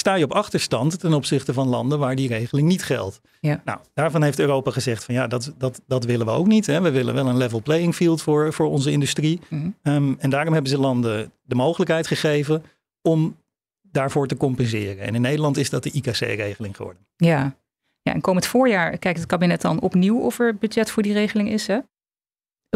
sta 0.00 0.14
je 0.14 0.24
op 0.24 0.32
achterstand 0.32 1.00
ten 1.00 1.12
opzichte 1.12 1.52
van 1.52 1.68
landen 1.68 1.98
waar 1.98 2.14
die 2.14 2.28
regeling 2.28 2.68
niet 2.68 2.82
geldt. 2.82 3.20
Ja. 3.40 3.60
Nou, 3.64 3.78
daarvan 3.94 4.22
heeft 4.22 4.38
Europa 4.38 4.70
gezegd 4.70 5.04
van 5.04 5.14
ja, 5.14 5.26
dat, 5.26 5.54
dat, 5.58 5.80
dat 5.86 6.04
willen 6.04 6.26
we 6.26 6.32
ook 6.32 6.46
niet. 6.46 6.66
Hè. 6.66 6.80
We 6.80 6.90
willen 6.90 7.14
wel 7.14 7.26
een 7.26 7.36
level 7.36 7.62
playing 7.62 7.94
field 7.94 8.22
voor, 8.22 8.52
voor 8.52 8.66
onze 8.66 8.90
industrie. 8.90 9.40
Mm. 9.48 9.74
Um, 9.82 10.16
en 10.18 10.30
daarom 10.30 10.52
hebben 10.52 10.70
ze 10.70 10.78
landen 10.78 11.32
de 11.42 11.54
mogelijkheid 11.54 12.06
gegeven 12.06 12.64
om 13.02 13.36
daarvoor 13.82 14.26
te 14.26 14.36
compenseren. 14.36 15.04
En 15.04 15.14
in 15.14 15.20
Nederland 15.20 15.56
is 15.56 15.70
dat 15.70 15.82
de 15.82 15.90
IKC-regeling 15.90 16.76
geworden. 16.76 17.06
Ja. 17.16 17.56
ja, 18.02 18.12
en 18.14 18.20
komend 18.20 18.46
voorjaar 18.46 18.98
kijkt 18.98 19.18
het 19.18 19.28
kabinet 19.28 19.60
dan 19.60 19.80
opnieuw 19.80 20.18
of 20.18 20.38
er 20.38 20.54
budget 20.54 20.90
voor 20.90 21.02
die 21.02 21.12
regeling 21.12 21.48
is. 21.50 21.66
Hè? 21.66 21.78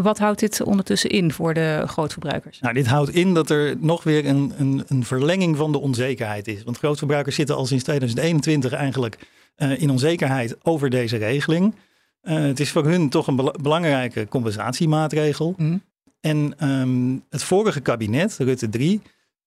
Wat 0.02 0.18
houdt 0.18 0.40
dit 0.40 0.62
ondertussen 0.62 1.10
in 1.10 1.32
voor 1.32 1.54
de 1.54 1.82
grootverbruikers? 1.86 2.60
Nou, 2.60 2.74
dit 2.74 2.86
houdt 2.86 3.10
in 3.10 3.34
dat 3.34 3.50
er 3.50 3.76
nog 3.78 4.02
weer 4.02 4.26
een, 4.26 4.52
een, 4.56 4.84
een 4.86 5.04
verlenging 5.04 5.56
van 5.56 5.72
de 5.72 5.78
onzekerheid 5.78 6.48
is. 6.48 6.62
Want 6.62 6.78
grootverbruikers 6.78 7.34
zitten 7.34 7.56
al 7.56 7.66
sinds 7.66 7.84
2021 7.84 8.72
eigenlijk 8.72 9.18
uh, 9.56 9.80
in 9.80 9.90
onzekerheid 9.90 10.56
over 10.62 10.90
deze 10.90 11.16
regeling. 11.16 11.74
Uh, 12.22 12.34
het 12.34 12.60
is 12.60 12.70
voor 12.70 12.84
hun 12.84 13.08
toch 13.08 13.26
een 13.26 13.36
be 13.36 13.54
belangrijke 13.62 14.28
compensatiemaatregel. 14.28 15.54
Mm. 15.56 15.82
En 16.20 16.68
um, 16.70 17.24
het 17.30 17.42
vorige 17.42 17.80
kabinet, 17.80 18.36
Rutte 18.38 18.68
3, 18.68 19.00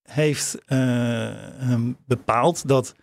heeft 0.04 0.58
uh, 0.68 1.72
um, 1.72 1.98
bepaald 2.06 2.68
dat 2.68 2.96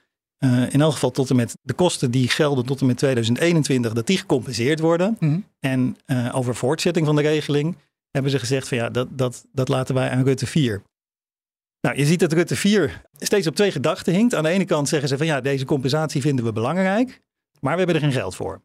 in 0.53 0.81
elk 0.81 0.93
geval 0.93 1.11
tot 1.11 1.31
en 1.31 1.37
met 1.37 1.57
de 1.63 1.73
kosten 1.73 2.11
die 2.11 2.29
gelden 2.29 2.67
tot 2.67 2.81
en 2.81 2.87
met 2.87 2.97
2021, 2.99 3.93
dat 3.93 4.07
die 4.07 4.19
gecompenseerd 4.19 4.81
worden. 4.81 5.17
Mm. 5.21 5.45
En 5.61 5.97
uh, 6.07 6.37
over 6.37 6.55
voortzetting 6.55 7.07
van 7.07 7.17
de 7.17 7.23
regeling 7.23 7.77
hebben 8.11 8.31
ze 8.31 8.39
gezegd 8.39 8.69
van 8.69 8.77
ja, 8.77 8.91
dat, 8.91 9.09
dat, 9.11 9.47
dat 9.53 9.69
laten 9.69 9.95
wij 9.95 10.11
aan 10.11 10.25
Rutte 10.25 10.47
4. 10.47 10.83
Nou, 11.81 11.97
je 11.97 12.07
ziet 12.07 12.21
dat 12.21 12.33
Rutte 12.33 12.57
4 12.57 13.03
steeds 13.19 13.47
op 13.47 13.55
twee 13.55 13.71
gedachten 13.71 14.13
hinkt. 14.13 14.35
Aan 14.35 14.43
de 14.43 14.49
ene 14.49 14.65
kant 14.65 14.89
zeggen 14.89 15.09
ze 15.09 15.17
van 15.17 15.27
ja, 15.27 15.41
deze 15.41 15.65
compensatie 15.65 16.21
vinden 16.21 16.45
we 16.45 16.53
belangrijk, 16.53 17.23
maar 17.61 17.73
we 17.73 17.79
hebben 17.79 17.97
er 17.97 18.03
geen 18.03 18.13
geld 18.13 18.37
voor. 18.37 18.61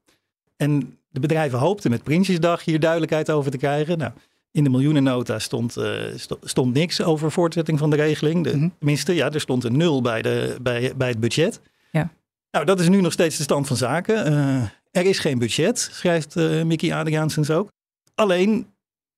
En 0.57 0.98
de 1.09 1.19
bedrijven 1.19 1.59
hoopten 1.59 1.91
met 1.91 2.03
Prinsjesdag 2.03 2.63
hier 2.63 2.79
duidelijkheid 2.79 3.29
over 3.31 3.51
te 3.51 3.57
krijgen. 3.57 3.98
Nou, 3.98 4.12
in 4.51 4.63
de 4.63 4.70
miljoenennota 4.70 5.39
stond, 5.39 5.77
uh, 5.77 6.01
stond 6.41 6.74
niks 6.74 7.01
over 7.01 7.32
voortzetting 7.32 7.79
van 7.79 7.89
de 7.89 7.96
regeling. 7.96 8.44
De. 8.44 8.70
Tenminste, 8.77 9.13
ja, 9.13 9.32
er 9.32 9.41
stond 9.41 9.63
een 9.63 9.77
nul 9.77 10.01
bij, 10.01 10.22
de, 10.22 10.58
bij, 10.62 10.94
bij 10.96 11.10
het 11.10 11.20
budget. 11.20 11.62
Ja. 11.91 12.12
Nou, 12.51 12.65
dat 12.65 12.79
is 12.79 12.89
nu 12.89 13.01
nog 13.01 13.12
steeds 13.12 13.38
de 13.38 13.44
stand 13.44 13.68
van 13.68 13.77
zaken. 13.77 14.32
Uh, 14.32 14.62
er 14.91 15.06
is 15.06 15.20
geen 15.20 15.39
budget, 15.39 15.79
schrijft 15.79 16.36
uh, 16.36 16.63
Mickey 16.63 16.94
Adriaansens 16.94 17.50
ook. 17.50 17.70
Alleen 18.15 18.68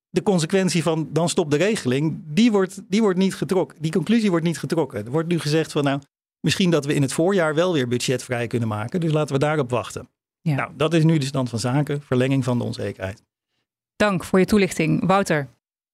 de 0.09 0.23
consequentie 0.23 0.83
van 0.83 1.09
dan 1.11 1.29
stopt 1.29 1.51
de 1.51 1.57
regeling, 1.57 2.21
die 2.25 2.51
wordt, 2.51 2.81
die 2.87 3.01
wordt 3.01 3.17
niet 3.17 3.35
getrokken. 3.35 3.81
Die 3.81 3.91
conclusie 3.91 4.29
wordt 4.29 4.45
niet 4.45 4.59
getrokken. 4.59 5.05
Er 5.05 5.11
wordt 5.11 5.27
nu 5.27 5.39
gezegd 5.39 5.71
van 5.71 5.83
nou, 5.83 5.99
misschien 6.39 6.69
dat 6.69 6.85
we 6.85 6.93
in 6.93 7.01
het 7.01 7.13
voorjaar 7.13 7.55
wel 7.55 7.73
weer 7.73 7.87
budgetvrij 7.87 8.47
kunnen 8.47 8.67
maken. 8.67 8.99
Dus 8.99 9.11
laten 9.11 9.33
we 9.33 9.39
daarop 9.39 9.69
wachten. 9.69 10.09
Ja. 10.41 10.55
Nou, 10.55 10.71
dat 10.75 10.93
is 10.93 11.03
nu 11.03 11.17
de 11.17 11.25
stand 11.25 11.49
van 11.49 11.59
zaken, 11.59 12.01
verlenging 12.01 12.43
van 12.43 12.57
de 12.57 12.63
onzekerheid. 12.63 13.23
Dank 14.01 14.23
voor 14.23 14.39
je 14.39 14.45
toelichting, 14.45 15.05
Wouter. 15.05 15.47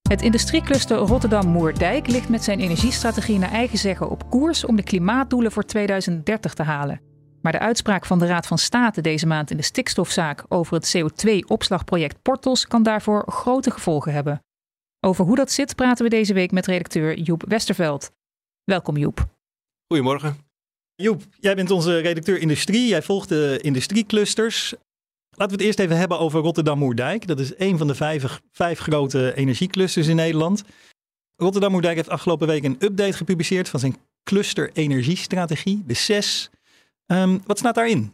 Het 0.09 0.21
industriecluster 0.21 0.97
Rotterdam-Moerdijk 0.97 2.07
ligt 2.07 2.29
met 2.29 2.43
zijn 2.43 2.59
energiestrategie 2.59 3.37
naar 3.37 3.51
eigen 3.51 3.77
zeggen 3.77 4.09
op 4.09 4.29
koers 4.29 4.65
om 4.65 4.75
de 4.75 4.83
klimaatdoelen 4.83 5.51
voor 5.51 5.63
2030 5.63 6.53
te 6.53 6.63
halen. 6.63 7.01
Maar 7.41 7.51
de 7.51 7.59
uitspraak 7.59 8.05
van 8.05 8.19
de 8.19 8.25
Raad 8.25 8.47
van 8.47 8.57
State 8.57 9.01
deze 9.01 9.27
maand 9.27 9.51
in 9.51 9.57
de 9.57 9.63
stikstofzaak 9.63 10.45
over 10.47 10.73
het 10.73 10.97
CO2-opslagproject 10.97 12.21
Portos 12.21 12.67
kan 12.67 12.83
daarvoor 12.83 13.23
grote 13.31 13.71
gevolgen 13.71 14.13
hebben. 14.13 14.43
Over 14.99 15.25
hoe 15.25 15.35
dat 15.35 15.51
zit 15.51 15.75
praten 15.75 16.03
we 16.03 16.09
deze 16.09 16.33
week 16.33 16.51
met 16.51 16.65
redacteur 16.65 17.19
Joep 17.19 17.43
Westerveld. 17.47 18.11
Welkom 18.63 18.97
Joep. 18.97 19.27
Goedemorgen. 19.87 20.37
Joep, 20.95 21.23
jij 21.39 21.55
bent 21.55 21.71
onze 21.71 21.99
redacteur 21.99 22.37
industrie. 22.37 22.87
Jij 22.87 23.01
volgt 23.01 23.29
de 23.29 23.59
industrieclusters. 23.61 24.75
Laten 25.37 25.57
we 25.57 25.63
het 25.63 25.65
eerst 25.71 25.79
even 25.79 25.97
hebben 25.97 26.19
over 26.19 26.41
Rotterdam-Moerdijk. 26.41 27.27
Dat 27.27 27.39
is 27.39 27.53
een 27.57 27.77
van 27.77 27.87
de 27.87 27.95
vijf, 27.95 28.39
vijf 28.51 28.79
grote 28.79 29.35
energieclusters 29.35 30.07
in 30.07 30.15
Nederland. 30.15 30.63
Rotterdam-Moerdijk 31.35 31.95
heeft 31.95 32.09
afgelopen 32.09 32.47
week 32.47 32.63
een 32.63 32.75
update 32.79 33.13
gepubliceerd 33.13 33.69
van 33.69 33.79
zijn 33.79 33.95
cluster 34.23 34.69
energiestrategie, 34.73 35.83
de 35.85 35.93
CES. 35.93 36.49
Um, 37.05 37.41
wat 37.45 37.57
staat 37.57 37.75
daarin? 37.75 38.11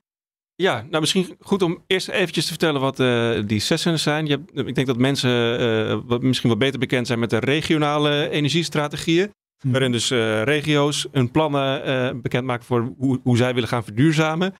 Ja, 0.56 0.86
nou 0.90 1.00
misschien 1.00 1.36
goed 1.40 1.62
om 1.62 1.84
eerst 1.88 2.08
eventjes 2.08 2.44
te 2.44 2.50
vertellen 2.50 2.82
wat 2.82 3.00
uh, 3.00 3.40
die 3.46 3.60
sessen 3.60 4.00
zijn. 4.00 4.26
Je 4.26 4.32
hebt, 4.32 4.68
ik 4.68 4.76
denk 4.76 4.88
dat 4.88 4.98
mensen 4.98 5.62
uh, 5.62 6.00
wat, 6.06 6.22
misschien 6.22 6.50
wat 6.50 6.60
beter 6.60 6.80
bekend 6.80 7.08
zijn 7.08 7.20
met 7.20 7.30
de 7.30 7.40
regionale 7.40 8.30
energiestrategieën. 8.30 9.32
Hm. 9.62 9.72
Waarin 9.72 9.92
dus 9.92 10.12
uh, 10.12 10.44
regio's 10.44 11.08
hun 11.12 11.32
plannen 11.32 12.22
bekendmaken 12.22 12.66
voor 12.66 12.94
hoe, 12.98 13.20
hoe 13.24 13.38
zij 13.38 13.54
willen 13.54 13.70
gaan 13.70 13.84
verduurzamen. 13.84 14.54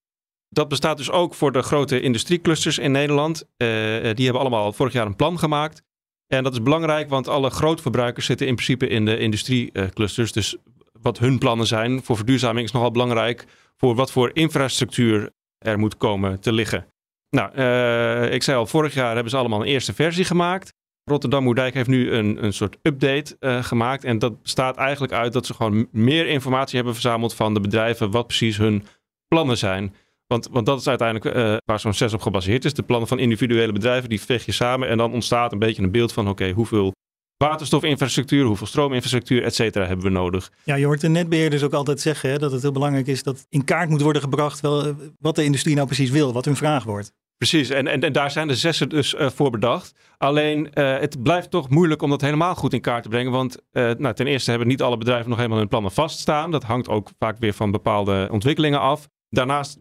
Dat 0.54 0.68
bestaat 0.68 0.98
dus 0.98 1.12
ook 1.12 1.34
voor 1.34 1.52
de 1.52 1.62
grote 1.62 2.02
industrieclusters 2.02 2.78
in 2.78 2.92
Nederland. 2.92 3.46
die 3.58 4.26
hebben 4.26 4.40
allemaal 4.40 4.74
vorig 4.74 4.94
jaar 4.94 5.06
een 5.06 5.16
plan 5.16 5.40
gemaakt. 5.40 5.82
En 6.28 6.44
dat 6.44 6.54
is 6.54 6.62
belangrijk, 6.62 7.10
want 7.10 7.28
alle 7.28 7.50
grootverbruikers 7.50 8.26
zitten 8.26 8.48
in 8.48 8.56
principe 8.56 8.88
in 8.88 9.06
de 9.06 9.18
industrieclusters. 9.18 10.32
Dus 10.32 10.56
wat 11.02 11.20
hun 11.20 11.38
plannen 11.38 11.68
zijn 11.68 12.04
voor 12.04 12.16
verduurzaming 12.16 12.66
is 12.66 12.72
nogal 12.72 12.92
belangrijk 12.92 13.46
voor 13.78 13.96
wat 13.96 14.12
voor 14.12 14.30
infrastructuur 14.34 15.32
er 15.58 15.80
moet 15.80 15.98
komen 15.98 16.40
te 16.40 16.52
liggen. 16.52 16.86
Nou, 17.30 17.56
uh, 17.56 18.34
ik 18.34 18.44
zei 18.44 18.58
al, 18.58 18.66
vorig 18.66 18.94
jaar 18.94 19.14
hebben 19.14 19.32
ze 19.32 19.38
allemaal 19.38 19.62
een 19.62 19.68
eerste 19.68 19.94
versie 19.94 20.26
gemaakt. 20.26 20.74
Rotterdam 21.04 21.44
Moerdijk 21.44 21.74
heeft 21.74 21.90
nu 21.90 22.12
een, 22.12 22.44
een 22.44 22.54
soort 22.54 22.78
update 22.82 23.36
uh, 23.40 23.64
gemaakt. 23.64 24.04
En 24.04 24.20
dat 24.20 24.42
bestaat 24.42 24.78
eigenlijk 24.78 25.14
uit 25.14 25.34
dat 25.34 25.46
ze 25.46 25.54
gewoon 25.54 25.88
meer 25.92 26.28
informatie 26.28 26.76
hebben 26.76 26.94
verzameld 26.94 27.34
van 27.34 27.54
de 27.54 27.60
bedrijven, 27.60 28.12
wat 28.12 28.28
precies 28.28 28.58
hun 28.58 28.86
plannen 29.28 29.58
zijn. 29.58 29.96
Want, 30.28 30.48
want 30.52 30.66
dat 30.66 30.80
is 30.80 30.88
uiteindelijk 30.88 31.36
uh, 31.36 31.56
waar 31.66 31.80
zo'n 31.80 31.94
6 31.94 32.14
op 32.14 32.22
gebaseerd 32.22 32.66
is. 32.66 32.74
De 32.74 32.84
plannen 32.84 33.08
van 33.08 33.20
individuele 33.20 33.72
bedrijven, 33.72 34.10
die 34.10 34.22
veeg 34.22 34.46
je 34.46 34.52
samen. 34.52 34.90
En 34.90 34.98
dan 34.98 35.14
ontstaat 35.14 35.52
een 35.52 35.60
beetje 35.60 35.84
een 35.84 35.92
beeld 35.92 36.14
van, 36.14 36.28
oké, 36.28 36.52
hoeveel 36.52 36.94
waterstofinfrastructuur, 37.38 38.46
hoeveel 38.46 38.68
stroominfrastructuur, 38.68 39.44
et 39.44 39.56
cetera, 39.56 39.86
hebben 39.86 40.06
we 40.06 40.12
nodig. 40.12 40.52
Ja, 40.64 40.76
je 40.76 40.86
hoort 40.86 41.02
de 41.02 41.10
netbeheerders 41.10 41.64
ook 41.64 41.74
altijd 41.74 42.00
zeggen 42.00 42.30
hè, 42.30 42.38
dat 42.38 42.52
het 42.52 42.62
heel 42.62 42.72
belangrijk 42.72 43.08
is 43.08 43.24
dat 43.24 43.46
in 43.50 43.64
kaart 43.64 43.90
moet 43.90 44.02
worden 44.02 44.22
gebracht 44.22 44.60
wel, 44.60 44.86
eh, 44.86 44.94
wat 45.20 45.36
de 45.36 45.44
industrie 45.44 45.76
nou 45.76 45.88
precies 45.88 46.10
wil, 46.10 46.34
wat 46.34 46.46
hun 46.46 46.56
vraag 46.56 46.84
wordt. 46.84 47.14
Precies, 47.38 47.70
en, 47.70 47.88
en, 47.88 48.02
en 48.02 48.14
daar 48.14 48.32
zijn 48.32 48.48
de 48.48 48.56
zessen 48.56 48.90
dus 48.90 49.14
uh, 49.14 49.30
voor 49.30 49.50
bedacht. 49.50 49.96
Alleen 50.18 50.70
uh, 50.74 51.00
het 51.00 51.24
blijft 51.24 51.52
toch 51.52 51.70
moeilijk 51.70 52.02
om 52.02 52.10
dat 52.10 52.22
helemaal 52.22 52.56
goed 52.56 52.74
in 52.74 52.82
kaart 52.82 53.04
te 53.04 53.10
brengen. 53.10 53.32
Want 53.32 53.58
uh, 53.72 53.92
nou, 53.98 54.16
ten 54.16 54.28
eerste 54.28 54.50
hebben 54.50 54.68
niet 54.68 54.82
alle 54.82 54.98
bedrijven 54.98 55.30
nog 55.30 55.38
helemaal 55.38 55.58
hun 55.58 55.68
plannen 55.68 55.92
vaststaan. 55.92 56.52
Dat 56.52 56.64
hangt 56.64 56.90
ook 56.90 57.10
vaak 57.20 57.38
weer 57.40 57.54
van 57.54 57.72
bepaalde 57.72 58.28
ontwikkelingen 58.32 58.80
af. 58.80 59.08
Daarnaast 59.30 59.80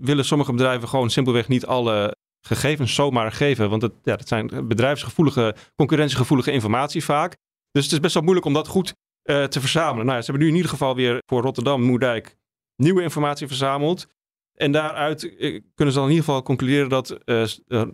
willen 0.00 0.24
sommige 0.24 0.52
bedrijven 0.52 0.88
gewoon 0.88 1.10
simpelweg 1.10 1.48
niet 1.48 1.66
alle 1.66 2.16
gegevens 2.46 2.94
zomaar 2.94 3.32
geven. 3.32 3.70
Want 3.70 3.82
het, 3.82 3.92
ja, 4.02 4.16
dat 4.16 4.28
zijn 4.28 4.68
bedrijfsgevoelige, 4.68 5.54
concurrentiegevoelige 5.76 6.52
informatie 6.52 7.04
vaak. 7.04 7.36
Dus 7.70 7.84
het 7.84 7.92
is 7.92 8.00
best 8.00 8.14
wel 8.14 8.22
moeilijk 8.22 8.46
om 8.46 8.52
dat 8.52 8.68
goed 8.68 8.94
uh, 9.24 9.44
te 9.44 9.60
verzamelen. 9.60 10.06
Nou, 10.06 10.20
ze 10.20 10.24
hebben 10.24 10.42
nu 10.42 10.48
in 10.48 10.56
ieder 10.56 10.70
geval 10.70 10.94
weer 10.94 11.18
voor 11.26 11.42
Rotterdam, 11.42 11.82
Moerdijk, 11.82 12.36
nieuwe 12.76 13.02
informatie 13.02 13.46
verzameld. 13.46 14.06
En 14.54 14.72
daaruit 14.72 15.22
uh, 15.22 15.60
kunnen 15.74 15.94
ze 15.94 16.00
dan 16.00 16.08
in 16.08 16.14
ieder 16.14 16.24
geval 16.24 16.42
concluderen 16.42 16.88
dat, 16.88 17.18
uh, 17.24 17.44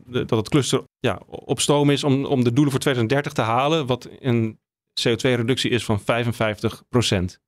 dat 0.03 0.31
het 0.31 0.49
cluster 0.49 0.83
ja, 0.99 1.21
op 1.27 1.61
stoom 1.61 1.91
is 1.91 2.05
om, 2.05 2.25
om 2.25 2.45
de 2.45 2.53
doelen 2.53 2.73
voor 2.73 2.81
2030 2.81 3.33
te 3.33 3.43
halen. 3.43 3.87
Wat 3.87 4.09
een 4.21 4.61
CO2-reductie 5.01 5.71
is 5.71 5.85
van 5.85 6.01
55 6.01 6.83
procent. 6.89 7.41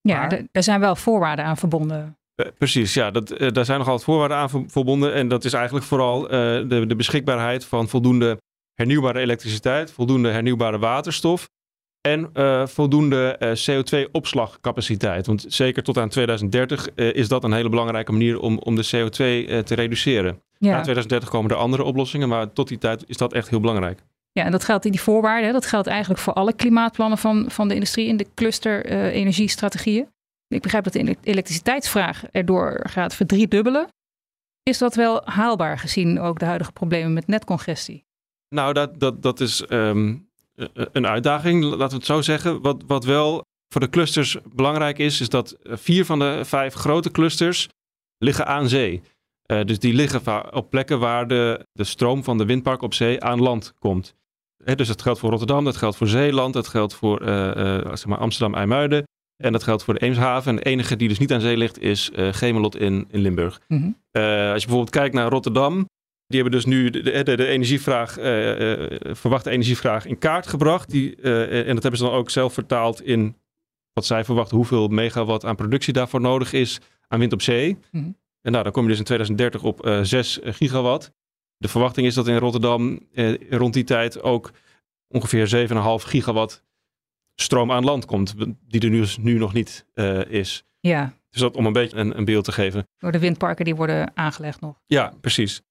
Ja, 0.00 0.20
maar... 0.20 0.42
er 0.52 0.62
zijn 0.62 0.80
wel 0.80 0.96
voorwaarden 0.96 1.44
aan 1.44 1.56
verbonden. 1.56 2.18
Uh, 2.36 2.46
precies, 2.58 2.94
ja. 2.94 3.10
Dat, 3.10 3.40
uh, 3.40 3.50
daar 3.50 3.64
zijn 3.64 3.78
nogal 3.78 3.94
wat 3.94 4.04
voorwaarden 4.04 4.36
aan 4.36 4.70
verbonden. 4.70 5.14
En 5.14 5.28
dat 5.28 5.44
is 5.44 5.52
eigenlijk 5.52 5.84
vooral 5.84 6.24
uh, 6.24 6.30
de, 6.68 6.84
de, 6.86 6.96
beschikbaarheid 6.96 7.64
van 7.64 7.88
voldoende 7.88 8.40
hernieuwbare 8.74 9.18
elektriciteit, 9.18 9.92
voldoende 9.92 10.30
hernieuwbare 10.30 10.78
waterstof 10.78 11.48
en 12.00 12.30
voldoende 12.68 13.38
CO2-opslagcapaciteit. 13.40 15.26
Want 15.26 15.44
zeker 15.48 15.82
tot 15.82 15.98
aan 15.98 16.08
2030 16.08 16.94
is 16.94 17.28
dat 17.28 17.44
een 17.44 17.52
hele 17.52 17.68
belangrijke 17.68 18.12
manier 18.12 18.40
om, 18.40 18.58
om 18.58 18.76
de 18.76 18.86
CO2 18.86 19.16
te 19.64 19.74
reduceren. 19.74 20.42
Ja. 20.58 20.70
Na 20.70 20.80
2030 20.80 21.28
komen 21.28 21.50
er 21.50 21.56
andere 21.56 21.82
oplossingen, 21.82 22.28
maar 22.28 22.52
tot 22.52 22.68
die 22.68 22.78
tijd 22.78 23.04
is 23.06 23.16
dat 23.16 23.32
echt 23.32 23.48
heel 23.48 23.60
belangrijk. 23.60 24.02
Ja, 24.32 24.44
en 24.44 24.50
dat 24.52 24.64
geldt 24.64 24.84
in 24.84 24.90
die 24.90 25.00
voorwaarden. 25.00 25.52
Dat 25.52 25.66
geldt 25.66 25.86
eigenlijk 25.86 26.20
voor 26.20 26.32
alle 26.32 26.52
klimaatplannen 26.52 27.18
van, 27.18 27.44
van 27.48 27.68
de 27.68 27.74
industrie 27.74 28.06
in 28.06 28.16
de 28.16 28.26
cluster 28.34 28.86
energiestrategieën. 29.10 30.06
Ik 30.52 30.62
begrijp 30.62 30.84
dat 30.84 30.92
de 30.92 31.16
elektriciteitsvraag 31.22 32.24
erdoor 32.30 32.80
gaat 32.88 33.14
verdriedubbelen. 33.14 33.88
Is 34.62 34.78
dat 34.78 34.94
wel 34.94 35.20
haalbaar 35.24 35.78
gezien 35.78 36.20
ook 36.20 36.38
de 36.38 36.44
huidige 36.44 36.72
problemen 36.72 37.12
met 37.12 37.26
netcongestie? 37.26 38.04
Nou, 38.48 38.72
dat, 38.72 39.00
dat, 39.00 39.22
dat 39.22 39.40
is 39.40 39.64
um, 39.68 40.28
een 40.74 41.06
uitdaging, 41.06 41.62
laten 41.64 41.88
we 41.88 41.94
het 41.94 42.04
zo 42.04 42.20
zeggen. 42.20 42.62
Wat, 42.62 42.82
wat 42.86 43.04
wel 43.04 43.42
voor 43.72 43.80
de 43.80 43.88
clusters 43.90 44.36
belangrijk 44.54 44.98
is, 44.98 45.20
is 45.20 45.28
dat 45.28 45.56
vier 45.62 46.04
van 46.04 46.18
de 46.18 46.40
vijf 46.44 46.74
grote 46.74 47.10
clusters 47.10 47.68
liggen 48.18 48.46
aan 48.46 48.68
zee. 48.68 49.02
Uh, 49.46 49.64
dus 49.64 49.78
die 49.78 49.94
liggen 49.94 50.54
op 50.54 50.70
plekken 50.70 50.98
waar 50.98 51.28
de, 51.28 51.66
de 51.72 51.84
stroom 51.84 52.24
van 52.24 52.38
de 52.38 52.44
windpark 52.44 52.82
op 52.82 52.94
zee 52.94 53.22
aan 53.22 53.40
land 53.40 53.72
komt. 53.78 54.14
Dus 54.56 54.88
dat 54.88 55.02
geldt 55.02 55.18
voor 55.18 55.30
Rotterdam, 55.30 55.64
dat 55.64 55.76
geldt 55.76 55.96
voor 55.96 56.08
Zeeland, 56.08 56.54
dat 56.54 56.68
geldt 56.68 56.94
voor 56.94 57.20
zeg 57.94 58.06
maar 58.06 58.18
Amsterdam-IJmuiden. 58.18 59.04
En 59.42 59.52
dat 59.52 59.62
geldt 59.62 59.84
voor 59.84 59.94
de 59.94 60.00
Eemshaven. 60.00 60.50
En 60.50 60.56
de 60.56 60.62
enige 60.62 60.96
die 60.96 61.08
dus 61.08 61.18
niet 61.18 61.32
aan 61.32 61.40
zee 61.40 61.56
ligt 61.56 61.80
is 61.80 62.10
uh, 62.14 62.32
Gemelot 62.32 62.76
in, 62.76 63.06
in 63.10 63.20
Limburg. 63.20 63.60
Mm 63.68 63.78
-hmm. 63.78 63.96
uh, 64.12 64.22
als 64.24 64.60
je 64.60 64.66
bijvoorbeeld 64.66 64.90
kijkt 64.90 65.14
naar 65.14 65.28
Rotterdam. 65.28 65.88
Die 66.26 66.40
hebben 66.40 66.60
dus 66.60 66.64
nu 66.64 66.90
de, 66.90 67.22
de, 67.22 67.36
de 67.36 67.46
energievraag, 67.46 68.18
uh, 68.18 68.24
verwachte 69.14 69.50
energievraag 69.50 70.06
in 70.06 70.18
kaart 70.18 70.46
gebracht. 70.46 70.90
Die, 70.90 71.16
en 71.16 71.74
dat 71.74 71.82
hebben 71.82 72.00
ze 72.00 72.06
dan 72.06 72.14
ook 72.14 72.30
zelf 72.30 72.52
vertaald 72.52 73.02
in 73.02 73.36
wat 73.92 74.06
zij 74.06 74.24
verwachten 74.24 74.56
hoeveel 74.56 74.88
megawatt 74.88 75.44
aan 75.44 75.56
productie 75.56 75.92
daarvoor 75.92 76.20
nodig 76.20 76.52
is 76.52 76.80
aan 77.08 77.18
wind 77.18 77.32
op 77.32 77.42
zee. 77.42 77.72
Mm 77.72 78.00
-hmm. 78.02 78.16
En 78.40 78.52
nou, 78.52 78.64
dan 78.64 78.72
kom 78.72 78.82
je 78.82 78.88
dus 78.88 78.98
in 78.98 79.04
2030 79.04 79.62
op 79.62 79.98
6 80.02 80.38
gigawatt. 80.42 81.12
De 81.56 81.68
verwachting 81.68 82.06
is 82.06 82.14
dat 82.14 82.28
in 82.28 82.36
Rotterdam 82.36 83.00
rond 83.50 83.74
die 83.74 83.84
tijd 83.84 84.22
ook 84.22 84.50
ongeveer 85.08 85.68
7,5 85.68 85.74
gigawatt 86.08 86.62
stroom 87.34 87.72
aan 87.72 87.84
land 87.84 88.04
komt, 88.04 88.34
die 88.68 88.80
er 88.80 88.90
nu, 88.90 89.00
dus 89.00 89.16
nu 89.16 89.38
nog 89.38 89.52
niet 89.52 89.86
uh, 89.94 90.24
is. 90.24 90.64
Ja. 90.80 91.14
Dus 91.30 91.40
dat 91.40 91.56
om 91.56 91.66
een 91.66 91.72
beetje 91.72 91.96
een, 91.96 92.18
een, 92.18 92.24
beeld 92.24 92.44
te 92.44 92.52
geven. 92.52 92.88
Door 92.98 93.12
de 93.12 93.18
windparken 93.18 93.64
die 93.64 93.74
worden 93.74 94.12
aangelegd 94.14 94.60
nog. 94.60 94.80
Ja, 94.86 95.12
precies. 95.20 95.62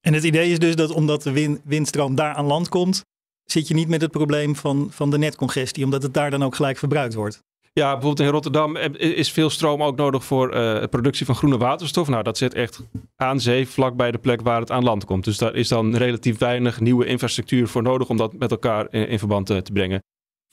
En 0.00 0.14
het 0.14 0.24
idee 0.24 0.50
is 0.50 0.58
dus 0.58 0.76
dat 0.76 0.90
omdat 0.90 1.22
de 1.22 1.32
wind, 1.32 1.60
windstroom 1.64 2.14
daar 2.14 2.34
aan 2.34 2.44
land 2.44 2.68
komt, 2.68 3.04
zit 3.44 3.68
je 3.68 3.74
niet 3.74 3.88
met 3.88 4.00
het 4.00 4.10
probleem 4.10 4.56
van, 4.56 4.88
van 4.90 5.10
de 5.10 5.18
netcongestie, 5.18 5.84
omdat 5.84 6.02
het 6.02 6.14
daar 6.14 6.30
dan 6.30 6.44
ook 6.44 6.54
gelijk 6.54 6.78
verbruikt 6.78 7.14
wordt. 7.14 7.42
Ja, 7.72 7.92
bijvoorbeeld 7.92 8.28
in 8.28 8.34
Rotterdam 8.34 8.76
is 8.96 9.32
veel 9.32 9.50
stroom 9.50 9.82
ook 9.82 9.96
nodig 9.96 10.24
voor 10.24 10.54
uh, 10.54 10.84
productie 10.90 11.26
van 11.26 11.34
groene 11.34 11.56
waterstof. 11.56 12.08
Nou, 12.08 12.22
dat 12.22 12.38
zit 12.38 12.54
echt 12.54 12.80
aan 13.16 13.40
zee, 13.40 13.68
vlak 13.68 13.96
bij 13.96 14.10
de 14.10 14.18
plek 14.18 14.40
waar 14.40 14.60
het 14.60 14.70
aan 14.70 14.84
land 14.84 15.04
komt. 15.04 15.24
Dus 15.24 15.38
daar 15.38 15.54
is 15.54 15.68
dan 15.68 15.96
relatief 15.96 16.38
weinig 16.38 16.80
nieuwe 16.80 17.06
infrastructuur 17.06 17.68
voor 17.68 17.82
nodig 17.82 18.08
om 18.08 18.16
dat 18.16 18.32
met 18.32 18.50
elkaar 18.50 18.86
in, 18.90 19.08
in 19.08 19.18
verband 19.18 19.46
te, 19.46 19.62
te 19.62 19.72
brengen. 19.72 20.02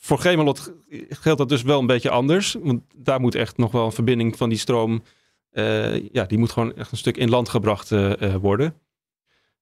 Voor 0.04 0.20
Gemelot 0.20 0.74
geldt 1.10 1.40
dat 1.40 1.50
dus 1.50 1.62
wel 1.62 1.80
een 1.80 1.86
beetje 1.86 2.10
anders. 2.10 2.56
Want 2.60 2.82
daar 2.96 3.20
moet 3.20 3.36
echt 3.36 3.58
nog 3.58 3.72
wel 3.72 3.86
een 3.86 3.92
verbinding 3.92 4.38
van 4.38 4.50
die 4.50 4.58
stroom. 4.58 5.04
Uh, 5.52 6.10
ja, 6.10 6.24
die 6.24 6.38
moet 6.38 6.52
gewoon 6.52 6.76
echt 6.76 6.92
een 6.92 6.98
stuk 6.98 7.18
in 7.18 7.30
land 7.30 7.50
gebracht 7.50 7.92
uh, 7.92 8.12
uh, 8.20 8.36
worden. 8.36 8.76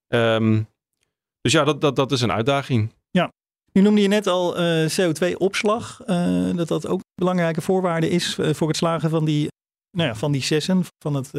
Um, 0.07 0.67
dus 1.41 1.51
ja, 1.51 1.63
dat, 1.63 1.81
dat, 1.81 1.95
dat 1.95 2.11
is 2.11 2.21
een 2.21 2.31
uitdaging. 2.31 2.93
Ja, 3.11 3.31
nu 3.71 3.81
noemde 3.81 4.01
je 4.01 4.07
net 4.07 4.27
al 4.27 4.55
CO2-opslag. 4.87 6.01
dat 6.55 6.67
dat 6.67 6.87
ook 6.87 6.99
een 6.99 7.15
belangrijke 7.15 7.61
voorwaarde 7.61 8.09
is 8.09 8.35
voor 8.35 8.67
het 8.67 8.77
slagen 8.77 9.09
van 9.09 9.25
die, 9.25 9.47
nou 9.97 10.09
ja, 10.09 10.15
van 10.15 10.31
die 10.31 10.41
sessen, 10.41 10.83
van 11.03 11.13
het, 11.13 11.29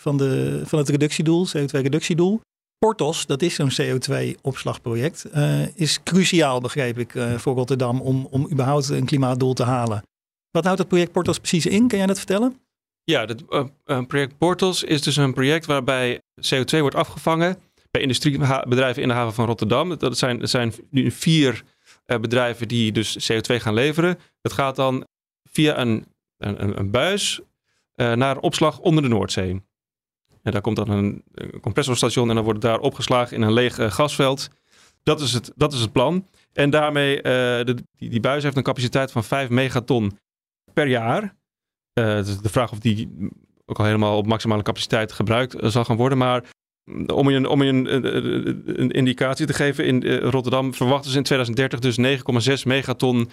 van 0.00 0.16
de, 0.16 0.62
van 0.64 0.78
het 0.78 0.88
reductiedoel, 0.88 1.46
CO2-reductiedoel. 1.46 2.40
Portos, 2.78 3.26
dat 3.26 3.42
is 3.42 3.54
zo'n 3.54 3.70
CO2-opslagproject, 3.70 5.26
uh, 5.34 5.76
is 5.76 6.02
cruciaal, 6.02 6.60
begreep 6.60 6.98
ik, 6.98 7.14
uh, 7.14 7.34
voor 7.34 7.54
Rotterdam 7.54 8.00
om, 8.00 8.26
om 8.30 8.50
überhaupt 8.50 8.88
een 8.88 9.04
klimaatdoel 9.04 9.52
te 9.52 9.62
halen. 9.62 10.02
Wat 10.50 10.64
houdt 10.64 10.78
het 10.78 10.88
project 10.88 11.12
Portos 11.12 11.38
precies 11.38 11.66
in? 11.66 11.88
Kan 11.88 11.98
jij 11.98 12.06
dat 12.06 12.16
vertellen? 12.16 12.60
Ja, 13.04 13.24
het 13.24 13.44
uh, 13.50 14.04
project 14.06 14.38
Portos 14.38 14.82
is 14.82 15.02
dus 15.02 15.16
een 15.16 15.34
project 15.34 15.66
waarbij 15.66 16.20
CO2 16.54 16.78
wordt 16.78 16.94
afgevangen 16.94 17.58
bij 17.90 18.00
industriebedrijven 18.00 19.02
in 19.02 19.08
de 19.08 19.14
haven 19.14 19.34
van 19.34 19.46
Rotterdam. 19.46 19.98
Dat 19.98 20.18
zijn, 20.18 20.38
dat 20.38 20.50
zijn 20.50 20.72
nu 20.90 21.10
vier 21.10 21.62
bedrijven 22.04 22.68
die 22.68 22.92
dus 22.92 23.32
CO2 23.32 23.54
gaan 23.54 23.74
leveren. 23.74 24.18
Dat 24.40 24.52
gaat 24.52 24.76
dan 24.76 25.06
via 25.50 25.78
een, 25.78 26.06
een, 26.36 26.78
een 26.78 26.90
buis 26.90 27.40
naar 27.94 28.38
opslag 28.38 28.78
onder 28.78 29.02
de 29.02 29.08
Noordzee. 29.08 29.62
En 30.42 30.52
daar 30.52 30.60
komt 30.60 30.76
dan 30.76 30.90
een, 30.90 31.24
compressorstation 31.60 32.28
en 32.28 32.34
dan 32.34 32.44
wordt 32.44 32.62
het 32.62 32.72
daar 32.72 32.80
opgeslagen 32.80 33.36
in 33.36 33.42
een 33.42 33.52
leeg 33.52 33.78
uh, 33.78 33.90
gasveld. 33.90 34.48
Dat 35.02 35.20
is 35.20 35.32
het, 35.32 35.52
dat 35.56 35.72
is 35.72 35.80
het 35.80 35.92
plan. 35.92 36.26
En 36.52 36.70
daarmee, 36.70 37.22
de, 37.22 37.76
die, 37.96 38.10
die 38.10 38.20
buis 38.20 38.42
heeft 38.42 38.56
een 38.56 38.62
capaciteit 38.62 39.12
van 39.12 39.24
5 39.24 39.48
megaton 39.48 40.18
per 40.72 40.86
jaar. 40.86 41.36
dus 41.92 42.38
de 42.38 42.48
vraag 42.48 42.72
of 42.72 42.78
die 42.78 43.28
ook 43.66 43.78
al 43.78 43.84
helemaal 43.84 44.16
op 44.16 44.26
maximale 44.26 44.62
capaciteit 44.62 45.12
gebruikt 45.12 45.56
zal 45.60 45.84
gaan 45.84 45.96
worden. 45.96 46.18
Maar 46.18 46.44
om 47.06 47.30
je, 47.30 47.36
een, 47.36 47.46
om 47.46 47.62
je 47.62 47.70
een, 47.70 48.90
indicatie 48.90 49.46
te 49.46 49.52
geven, 49.52 49.84
in 49.84 50.18
Rotterdam 50.18 50.74
verwachten 50.74 51.10
ze 51.10 51.16
in 51.16 51.22
2030 51.22 51.80
dus 51.80 52.58
9,6 52.58 52.62
megaton 52.66 53.30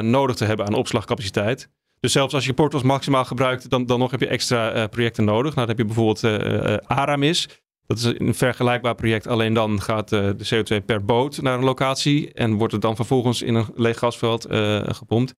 nodig 0.00 0.36
te 0.36 0.44
hebben 0.44 0.66
aan 0.66 0.74
opslagcapaciteit. 0.74 1.68
Dus 2.00 2.12
zelfs 2.12 2.34
als 2.34 2.46
je 2.46 2.54
portals 2.54 2.82
maximaal 2.82 3.24
gebruikt, 3.24 3.70
dan, 3.70 3.86
dan 3.86 3.98
nog 3.98 4.10
heb 4.10 4.20
je 4.20 4.26
extra 4.26 4.76
uh, 4.76 4.84
projecten 4.88 5.24
nodig. 5.24 5.54
Nou, 5.54 5.66
dan 5.66 5.76
heb 5.76 5.78
je 5.78 5.94
bijvoorbeeld 5.94 6.22
uh, 6.22 6.76
Aramis. 6.86 7.48
Dat 7.86 7.98
is 7.98 8.04
een 8.04 8.34
vergelijkbaar 8.34 8.94
project, 8.94 9.26
alleen 9.26 9.54
dan 9.54 9.80
gaat 9.82 10.08
de 10.08 10.36
CO2 10.54 10.84
per 10.84 11.04
boot 11.04 11.42
naar 11.42 11.58
een 11.58 11.64
locatie 11.64 12.32
en 12.32 12.54
wordt 12.54 12.72
het 12.72 12.82
dan 12.82 12.96
vervolgens 12.96 13.42
in 13.42 13.54
een 13.54 13.66
leeg 13.74 13.98
gasveld 13.98 14.46
gepompt. 14.86 15.34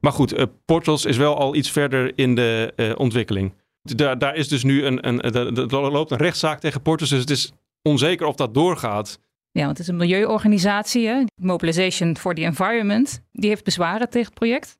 Maar 0.00 0.12
goed, 0.12 0.46
Portals 0.64 1.04
is 1.04 1.16
wel 1.16 1.36
al 1.38 1.54
iets 1.54 1.70
verder 1.70 2.12
in 2.14 2.34
de 2.34 2.94
ontwikkeling. 2.98 3.54
Daar, 3.82 4.18
daar 4.18 4.34
is 4.34 4.48
dus 4.48 4.62
nu 4.62 4.84
een, 4.84 5.08
een, 5.08 5.20
er 5.20 5.90
loopt 5.90 6.10
een 6.10 6.18
rechtszaak 6.18 6.60
tegen 6.60 6.82
Portals, 6.82 7.10
dus 7.10 7.20
het 7.20 7.30
is 7.30 7.52
onzeker 7.82 8.26
of 8.26 8.34
dat 8.34 8.54
doorgaat. 8.54 9.20
Ja, 9.50 9.64
want 9.64 9.78
het 9.78 9.86
is 9.86 9.92
een 9.92 9.96
milieuorganisatie, 9.96 11.06
hè? 11.06 11.24
Mobilization 11.34 12.16
for 12.16 12.34
the 12.34 12.42
Environment. 12.42 13.22
Die 13.32 13.48
heeft 13.48 13.64
bezwaren 13.64 14.10
tegen 14.10 14.28
het 14.28 14.38
project. 14.38 14.78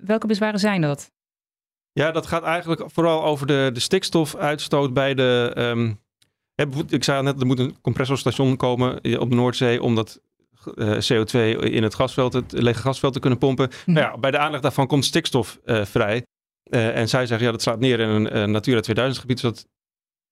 Welke 0.00 0.26
bezwaren 0.26 0.60
zijn 0.60 0.80
dat? 0.80 1.10
Ja, 1.92 2.10
dat 2.10 2.26
gaat 2.26 2.42
eigenlijk 2.42 2.82
vooral 2.86 3.24
over 3.24 3.46
de, 3.46 3.70
de 3.72 3.80
stikstofuitstoot 3.80 4.92
bij 4.92 5.14
de. 5.14 5.52
Um, 5.56 6.00
ik 6.88 7.04
zei 7.04 7.22
net, 7.22 7.40
er 7.40 7.46
moet 7.46 7.58
een 7.58 7.80
compressorstation 7.80 8.56
komen 8.56 9.00
eh, 9.00 9.20
op 9.20 9.30
de 9.30 9.36
Noordzee 9.36 9.82
om 9.82 9.94
dat 9.94 10.20
uh, 10.74 10.92
CO2 10.92 11.58
in 11.58 11.82
het 11.82 11.94
gasveld, 11.94 12.32
het 12.32 12.52
lege 12.52 12.80
gasveld 12.80 13.12
te 13.12 13.20
kunnen 13.20 13.38
pompen. 13.38 13.70
Mm. 13.86 13.94
Nou 13.94 14.06
ja, 14.06 14.18
bij 14.18 14.30
de 14.30 14.38
aanleg 14.38 14.60
daarvan 14.60 14.86
komt 14.86 15.04
stikstof 15.04 15.58
uh, 15.64 15.84
vrij. 15.84 16.26
Uh, 16.70 16.96
en 16.96 17.08
zij 17.08 17.26
zeggen, 17.26 17.46
ja, 17.46 17.52
dat 17.52 17.62
slaat 17.62 17.80
neer 17.80 18.00
in 18.00 18.08
een 18.08 18.50
Natura 18.50 18.80
2000 18.80 19.20
gebied, 19.20 19.40
zodat 19.40 19.66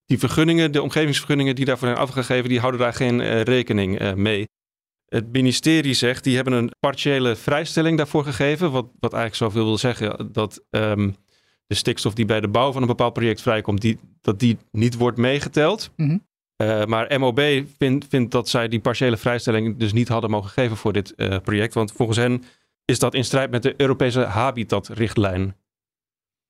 die 0.04 0.18
vergunningen, 0.18 0.72
de 0.72 0.82
omgevingsvergunningen 0.82 1.54
die 1.54 1.64
daarvoor 1.64 1.88
zijn 1.88 2.00
afgegeven, 2.00 2.48
die 2.48 2.60
houden 2.60 2.80
daar 2.80 2.94
geen 2.94 3.42
rekening 3.42 4.14
mee. 4.14 4.46
Het 5.16 5.32
ministerie 5.32 5.94
zegt, 5.94 6.24
die 6.24 6.34
hebben 6.34 6.52
een 6.52 6.70
partiële 6.80 7.36
vrijstelling 7.36 7.96
daarvoor 7.96 8.24
gegeven. 8.24 8.70
Wat, 8.70 8.86
wat 9.00 9.12
eigenlijk 9.12 9.42
zoveel 9.52 9.64
wil 9.64 9.78
zeggen 9.78 10.32
dat 10.32 10.64
um, 10.70 11.16
de 11.66 11.74
stikstof 11.74 12.14
die 12.14 12.24
bij 12.24 12.40
de 12.40 12.48
bouw 12.48 12.72
van 12.72 12.82
een 12.82 12.88
bepaald 12.88 13.12
project 13.12 13.42
vrijkomt, 13.42 13.80
die, 13.80 13.98
dat 14.20 14.40
die 14.40 14.58
niet 14.70 14.96
wordt 14.96 15.18
meegeteld. 15.18 15.90
Mm 15.96 16.08
-hmm. 16.08 16.26
uh, 16.66 16.84
maar 16.84 17.20
MOB 17.20 17.40
vindt, 17.78 18.06
vindt 18.08 18.30
dat 18.30 18.48
zij 18.48 18.68
die 18.68 18.80
partiële 18.80 19.16
vrijstelling 19.16 19.76
dus 19.76 19.92
niet 19.92 20.08
hadden 20.08 20.30
mogen 20.30 20.50
geven 20.50 20.76
voor 20.76 20.92
dit 20.92 21.14
project. 21.42 21.74
Want 21.74 21.92
volgens 21.92 22.18
hen 22.18 22.42
is 22.84 22.98
dat 22.98 23.14
in 23.14 23.24
strijd 23.24 23.50
met 23.50 23.62
de 23.62 23.74
Europese 23.76 24.20
habitatrichtlijn. 24.20 25.54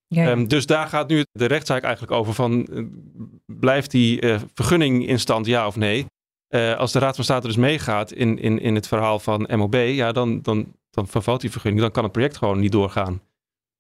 Ja, 0.08 0.30
um, 0.30 0.48
dus 0.48 0.66
daar 0.66 0.86
gaat 0.86 1.08
nu 1.08 1.24
de 1.32 1.46
rechtszaak 1.46 1.82
eigenlijk 1.82 2.12
over 2.12 2.34
van 2.34 2.66
uh, 2.70 2.84
blijft 3.46 3.90
die 3.90 4.22
uh, 4.22 4.40
vergunning 4.54 5.06
in 5.06 5.20
stand 5.20 5.46
ja 5.46 5.66
of 5.66 5.76
nee? 5.76 6.06
Uh, 6.56 6.76
als 6.76 6.92
de 6.92 6.98
Raad 6.98 7.14
van 7.14 7.24
State 7.24 7.46
dus 7.46 7.56
meegaat 7.56 8.12
in, 8.12 8.38
in, 8.38 8.60
in 8.60 8.74
het 8.74 8.88
verhaal 8.88 9.18
van 9.18 9.48
MOB, 9.50 9.74
ja, 9.74 10.12
dan, 10.12 10.42
dan, 10.42 10.74
dan 10.90 11.08
vervalt 11.08 11.40
die 11.40 11.50
vergunning. 11.50 11.82
Dan 11.82 11.90
kan 11.92 12.02
het 12.02 12.12
project 12.12 12.36
gewoon 12.36 12.60
niet 12.60 12.72
doorgaan. 12.72 13.22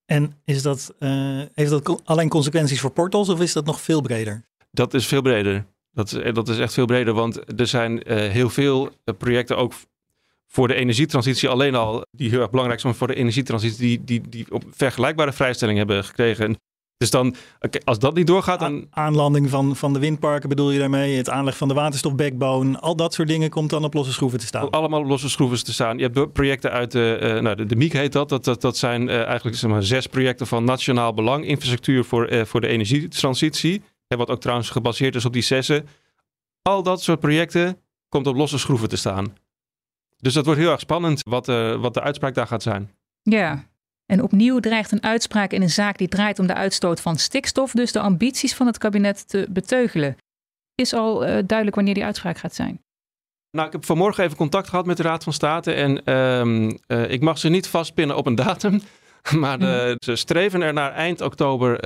En 0.04 0.34
is 0.44 0.62
dat, 0.62 0.94
heeft 1.54 1.70
dat 1.70 2.00
alleen 2.04 2.28
consequenties 2.28 2.80
voor 2.80 2.90
portals 2.90 3.28
of 3.28 3.40
is 3.40 3.52
dat 3.52 3.64
nog 3.64 3.80
veel 3.80 4.00
breder? 4.00 4.44
Dat 4.70 4.94
is 4.94 5.06
veel 5.06 5.22
breder. 5.22 5.66
Dat 5.92 6.12
is, 6.12 6.34
dat 6.34 6.48
is 6.48 6.58
echt 6.58 6.72
veel 6.72 6.86
breder, 6.86 7.14
want 7.14 7.60
er 7.60 7.66
zijn 7.66 8.02
heel 8.06 8.50
veel 8.50 8.90
projecten 9.18 9.56
ook 9.56 9.72
voor 10.46 10.68
de 10.68 10.74
energietransitie 10.74 11.48
alleen 11.48 11.74
al, 11.74 12.06
die 12.10 12.30
heel 12.30 12.40
erg 12.40 12.50
belangrijk 12.50 12.80
zijn 12.80 12.94
voor 12.94 13.06
de 13.06 13.14
energietransitie, 13.14 13.78
die, 13.78 14.04
die, 14.04 14.28
die 14.28 14.52
op 14.52 14.64
vergelijkbare 14.70 15.32
vrijstelling 15.32 15.78
hebben 15.78 16.04
gekregen. 16.04 16.56
Dus 16.98 17.10
dan, 17.10 17.34
als 17.84 17.98
dat 17.98 18.14
niet 18.14 18.26
doorgaat, 18.26 18.60
dan... 18.60 18.86
Aanlanding 18.90 19.50
van, 19.50 19.76
van 19.76 19.92
de 19.92 19.98
windparken 19.98 20.48
bedoel 20.48 20.70
je 20.70 20.78
daarmee? 20.78 21.16
Het 21.16 21.30
aanleg 21.30 21.56
van 21.56 21.68
de 21.68 21.74
waterstofbackbone, 21.74 22.78
al 22.78 22.96
dat 22.96 23.14
soort 23.14 23.28
dingen 23.28 23.50
komt 23.50 23.70
dan 23.70 23.84
op 23.84 23.94
losse 23.94 24.12
schroeven 24.12 24.38
te 24.38 24.46
staan? 24.46 24.70
Allemaal 24.70 25.00
op 25.00 25.06
losse 25.06 25.28
schroeven 25.28 25.64
te 25.64 25.72
staan. 25.72 25.98
Je 25.98 26.10
hebt 26.12 26.32
projecten 26.32 26.70
uit 26.70 26.92
de, 26.92 27.18
uh, 27.22 27.40
nou, 27.40 27.56
de, 27.56 27.66
de 27.66 27.76
MIEK 27.76 27.92
heet 27.92 28.12
dat. 28.12 28.28
Dat, 28.28 28.44
dat, 28.44 28.60
dat 28.60 28.76
zijn 28.76 29.08
uh, 29.08 29.24
eigenlijk 29.24 29.56
zeg 29.56 29.70
maar, 29.70 29.82
zes 29.82 30.06
projecten 30.06 30.46
van 30.46 30.64
nationaal 30.64 31.14
belang. 31.14 31.46
Infrastructuur 31.46 32.04
voor, 32.04 32.32
uh, 32.32 32.44
voor 32.44 32.60
de 32.60 32.66
energietransitie. 32.66 33.82
wat 34.08 34.30
ook 34.30 34.40
trouwens 34.40 34.70
gebaseerd 34.70 35.14
is 35.14 35.24
op 35.24 35.32
die 35.32 35.42
zessen. 35.42 35.88
Al 36.62 36.82
dat 36.82 37.02
soort 37.02 37.20
projecten 37.20 37.80
komt 38.08 38.26
op 38.26 38.36
losse 38.36 38.58
schroeven 38.58 38.88
te 38.88 38.96
staan. 38.96 39.34
Dus 40.16 40.34
dat 40.34 40.44
wordt 40.44 40.60
heel 40.60 40.70
erg 40.70 40.80
spannend 40.80 41.22
wat, 41.28 41.48
uh, 41.48 41.80
wat 41.80 41.94
de 41.94 42.02
uitspraak 42.02 42.34
daar 42.34 42.46
gaat 42.46 42.62
zijn. 42.62 42.90
Ja, 43.22 43.64
en 44.06 44.22
opnieuw 44.22 44.60
dreigt 44.60 44.92
een 44.92 45.02
uitspraak 45.02 45.52
in 45.52 45.62
een 45.62 45.70
zaak 45.70 45.98
die 45.98 46.08
draait 46.08 46.38
om 46.38 46.46
de 46.46 46.54
uitstoot 46.54 47.00
van 47.00 47.16
stikstof, 47.16 47.72
dus 47.72 47.92
de 47.92 48.00
ambities 48.00 48.54
van 48.54 48.66
het 48.66 48.78
kabinet 48.78 49.28
te 49.28 49.46
beteugelen. 49.50 50.16
Is 50.74 50.92
al 50.92 51.22
uh, 51.22 51.28
duidelijk 51.28 51.74
wanneer 51.76 51.94
die 51.94 52.04
uitspraak 52.04 52.38
gaat 52.38 52.54
zijn? 52.54 52.80
Nou, 53.50 53.66
ik 53.66 53.72
heb 53.72 53.84
vanmorgen 53.84 54.24
even 54.24 54.36
contact 54.36 54.68
gehad 54.68 54.86
met 54.86 54.96
de 54.96 55.02
Raad 55.02 55.24
van 55.24 55.32
State 55.32 55.72
en 55.72 56.00
uh, 56.04 56.98
uh, 56.98 57.10
ik 57.10 57.20
mag 57.20 57.38
ze 57.38 57.48
niet 57.48 57.66
vastpinnen 57.66 58.16
op 58.16 58.26
een 58.26 58.34
datum. 58.34 58.80
Maar 59.38 59.58
de, 59.58 59.82
mhm. 59.86 59.94
ze 59.98 60.16
streven 60.16 60.62
er 60.62 60.72
naar 60.72 60.92
eind 60.92 61.20
oktober 61.20 61.80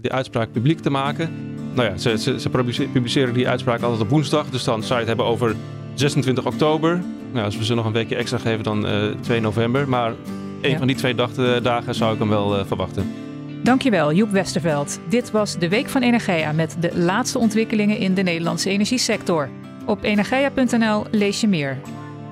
die 0.00 0.12
uitspraak 0.12 0.52
publiek 0.52 0.80
te 0.80 0.90
maken. 0.90 1.56
Nou 1.74 1.90
ja, 1.90 1.96
ze, 1.96 2.18
ze, 2.18 2.40
ze 2.40 2.50
publiceren 2.92 3.34
die 3.34 3.48
uitspraak 3.48 3.82
altijd 3.82 4.02
op 4.02 4.08
woensdag. 4.08 4.50
Dus 4.50 4.64
dan 4.64 4.82
zou 4.82 4.92
je 4.92 4.98
het 4.98 5.06
hebben 5.06 5.26
over 5.26 5.56
26 5.94 6.46
oktober. 6.46 7.02
Nou, 7.32 7.44
als 7.44 7.56
we 7.56 7.64
ze 7.64 7.74
nog 7.74 7.84
een 7.86 7.92
weekje 7.92 8.16
extra 8.16 8.38
geven, 8.38 8.64
dan 8.64 8.86
uh, 8.86 9.10
eh, 9.10 9.16
2 9.20 9.40
november. 9.40 9.88
Maar 9.88 10.12
een 10.60 10.70
ja. 10.70 10.78
van 10.78 10.86
die 10.86 10.96
twee 10.96 11.14
dagen 11.62 11.94
zou 11.94 12.12
ik 12.12 12.18
hem 12.18 12.28
wel 12.28 12.58
uh, 12.58 12.66
verwachten. 12.66 13.12
Dankjewel, 13.62 14.12
Joep 14.12 14.30
Westerveld. 14.30 15.00
Dit 15.08 15.30
was 15.30 15.58
de 15.58 15.68
Week 15.68 15.88
van 15.88 16.02
Energia 16.02 16.52
met 16.52 16.76
de 16.80 16.98
laatste 16.98 17.38
ontwikkelingen 17.38 17.98
in 17.98 18.14
de 18.14 18.22
Nederlandse 18.22 18.70
energiesector. 18.70 19.48
Op 19.86 20.02
energia.nl 20.02 21.04
lees 21.10 21.40
je 21.40 21.48
meer. 21.48 21.78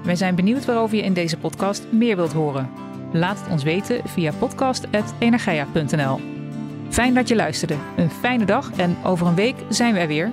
Wij 0.05 0.17
zijn 0.17 0.35
benieuwd 0.35 0.65
waarover 0.65 0.97
je 0.97 1.03
in 1.03 1.13
deze 1.13 1.37
podcast 1.37 1.87
meer 1.91 2.17
wilt 2.17 2.33
horen. 2.33 2.71
Laat 3.13 3.41
het 3.41 3.51
ons 3.51 3.63
weten 3.63 4.01
via 4.05 4.33
podcast.energia.nl. 4.39 6.21
Fijn 6.89 7.15
dat 7.15 7.29
je 7.29 7.37
luisterde. 7.37 7.75
Een 7.97 8.11
fijne 8.11 8.45
dag 8.45 8.71
en 8.77 8.97
over 9.05 9.27
een 9.27 9.35
week 9.35 9.57
zijn 9.69 9.95
we 9.95 10.01
er 10.01 10.07
weer. 10.07 10.33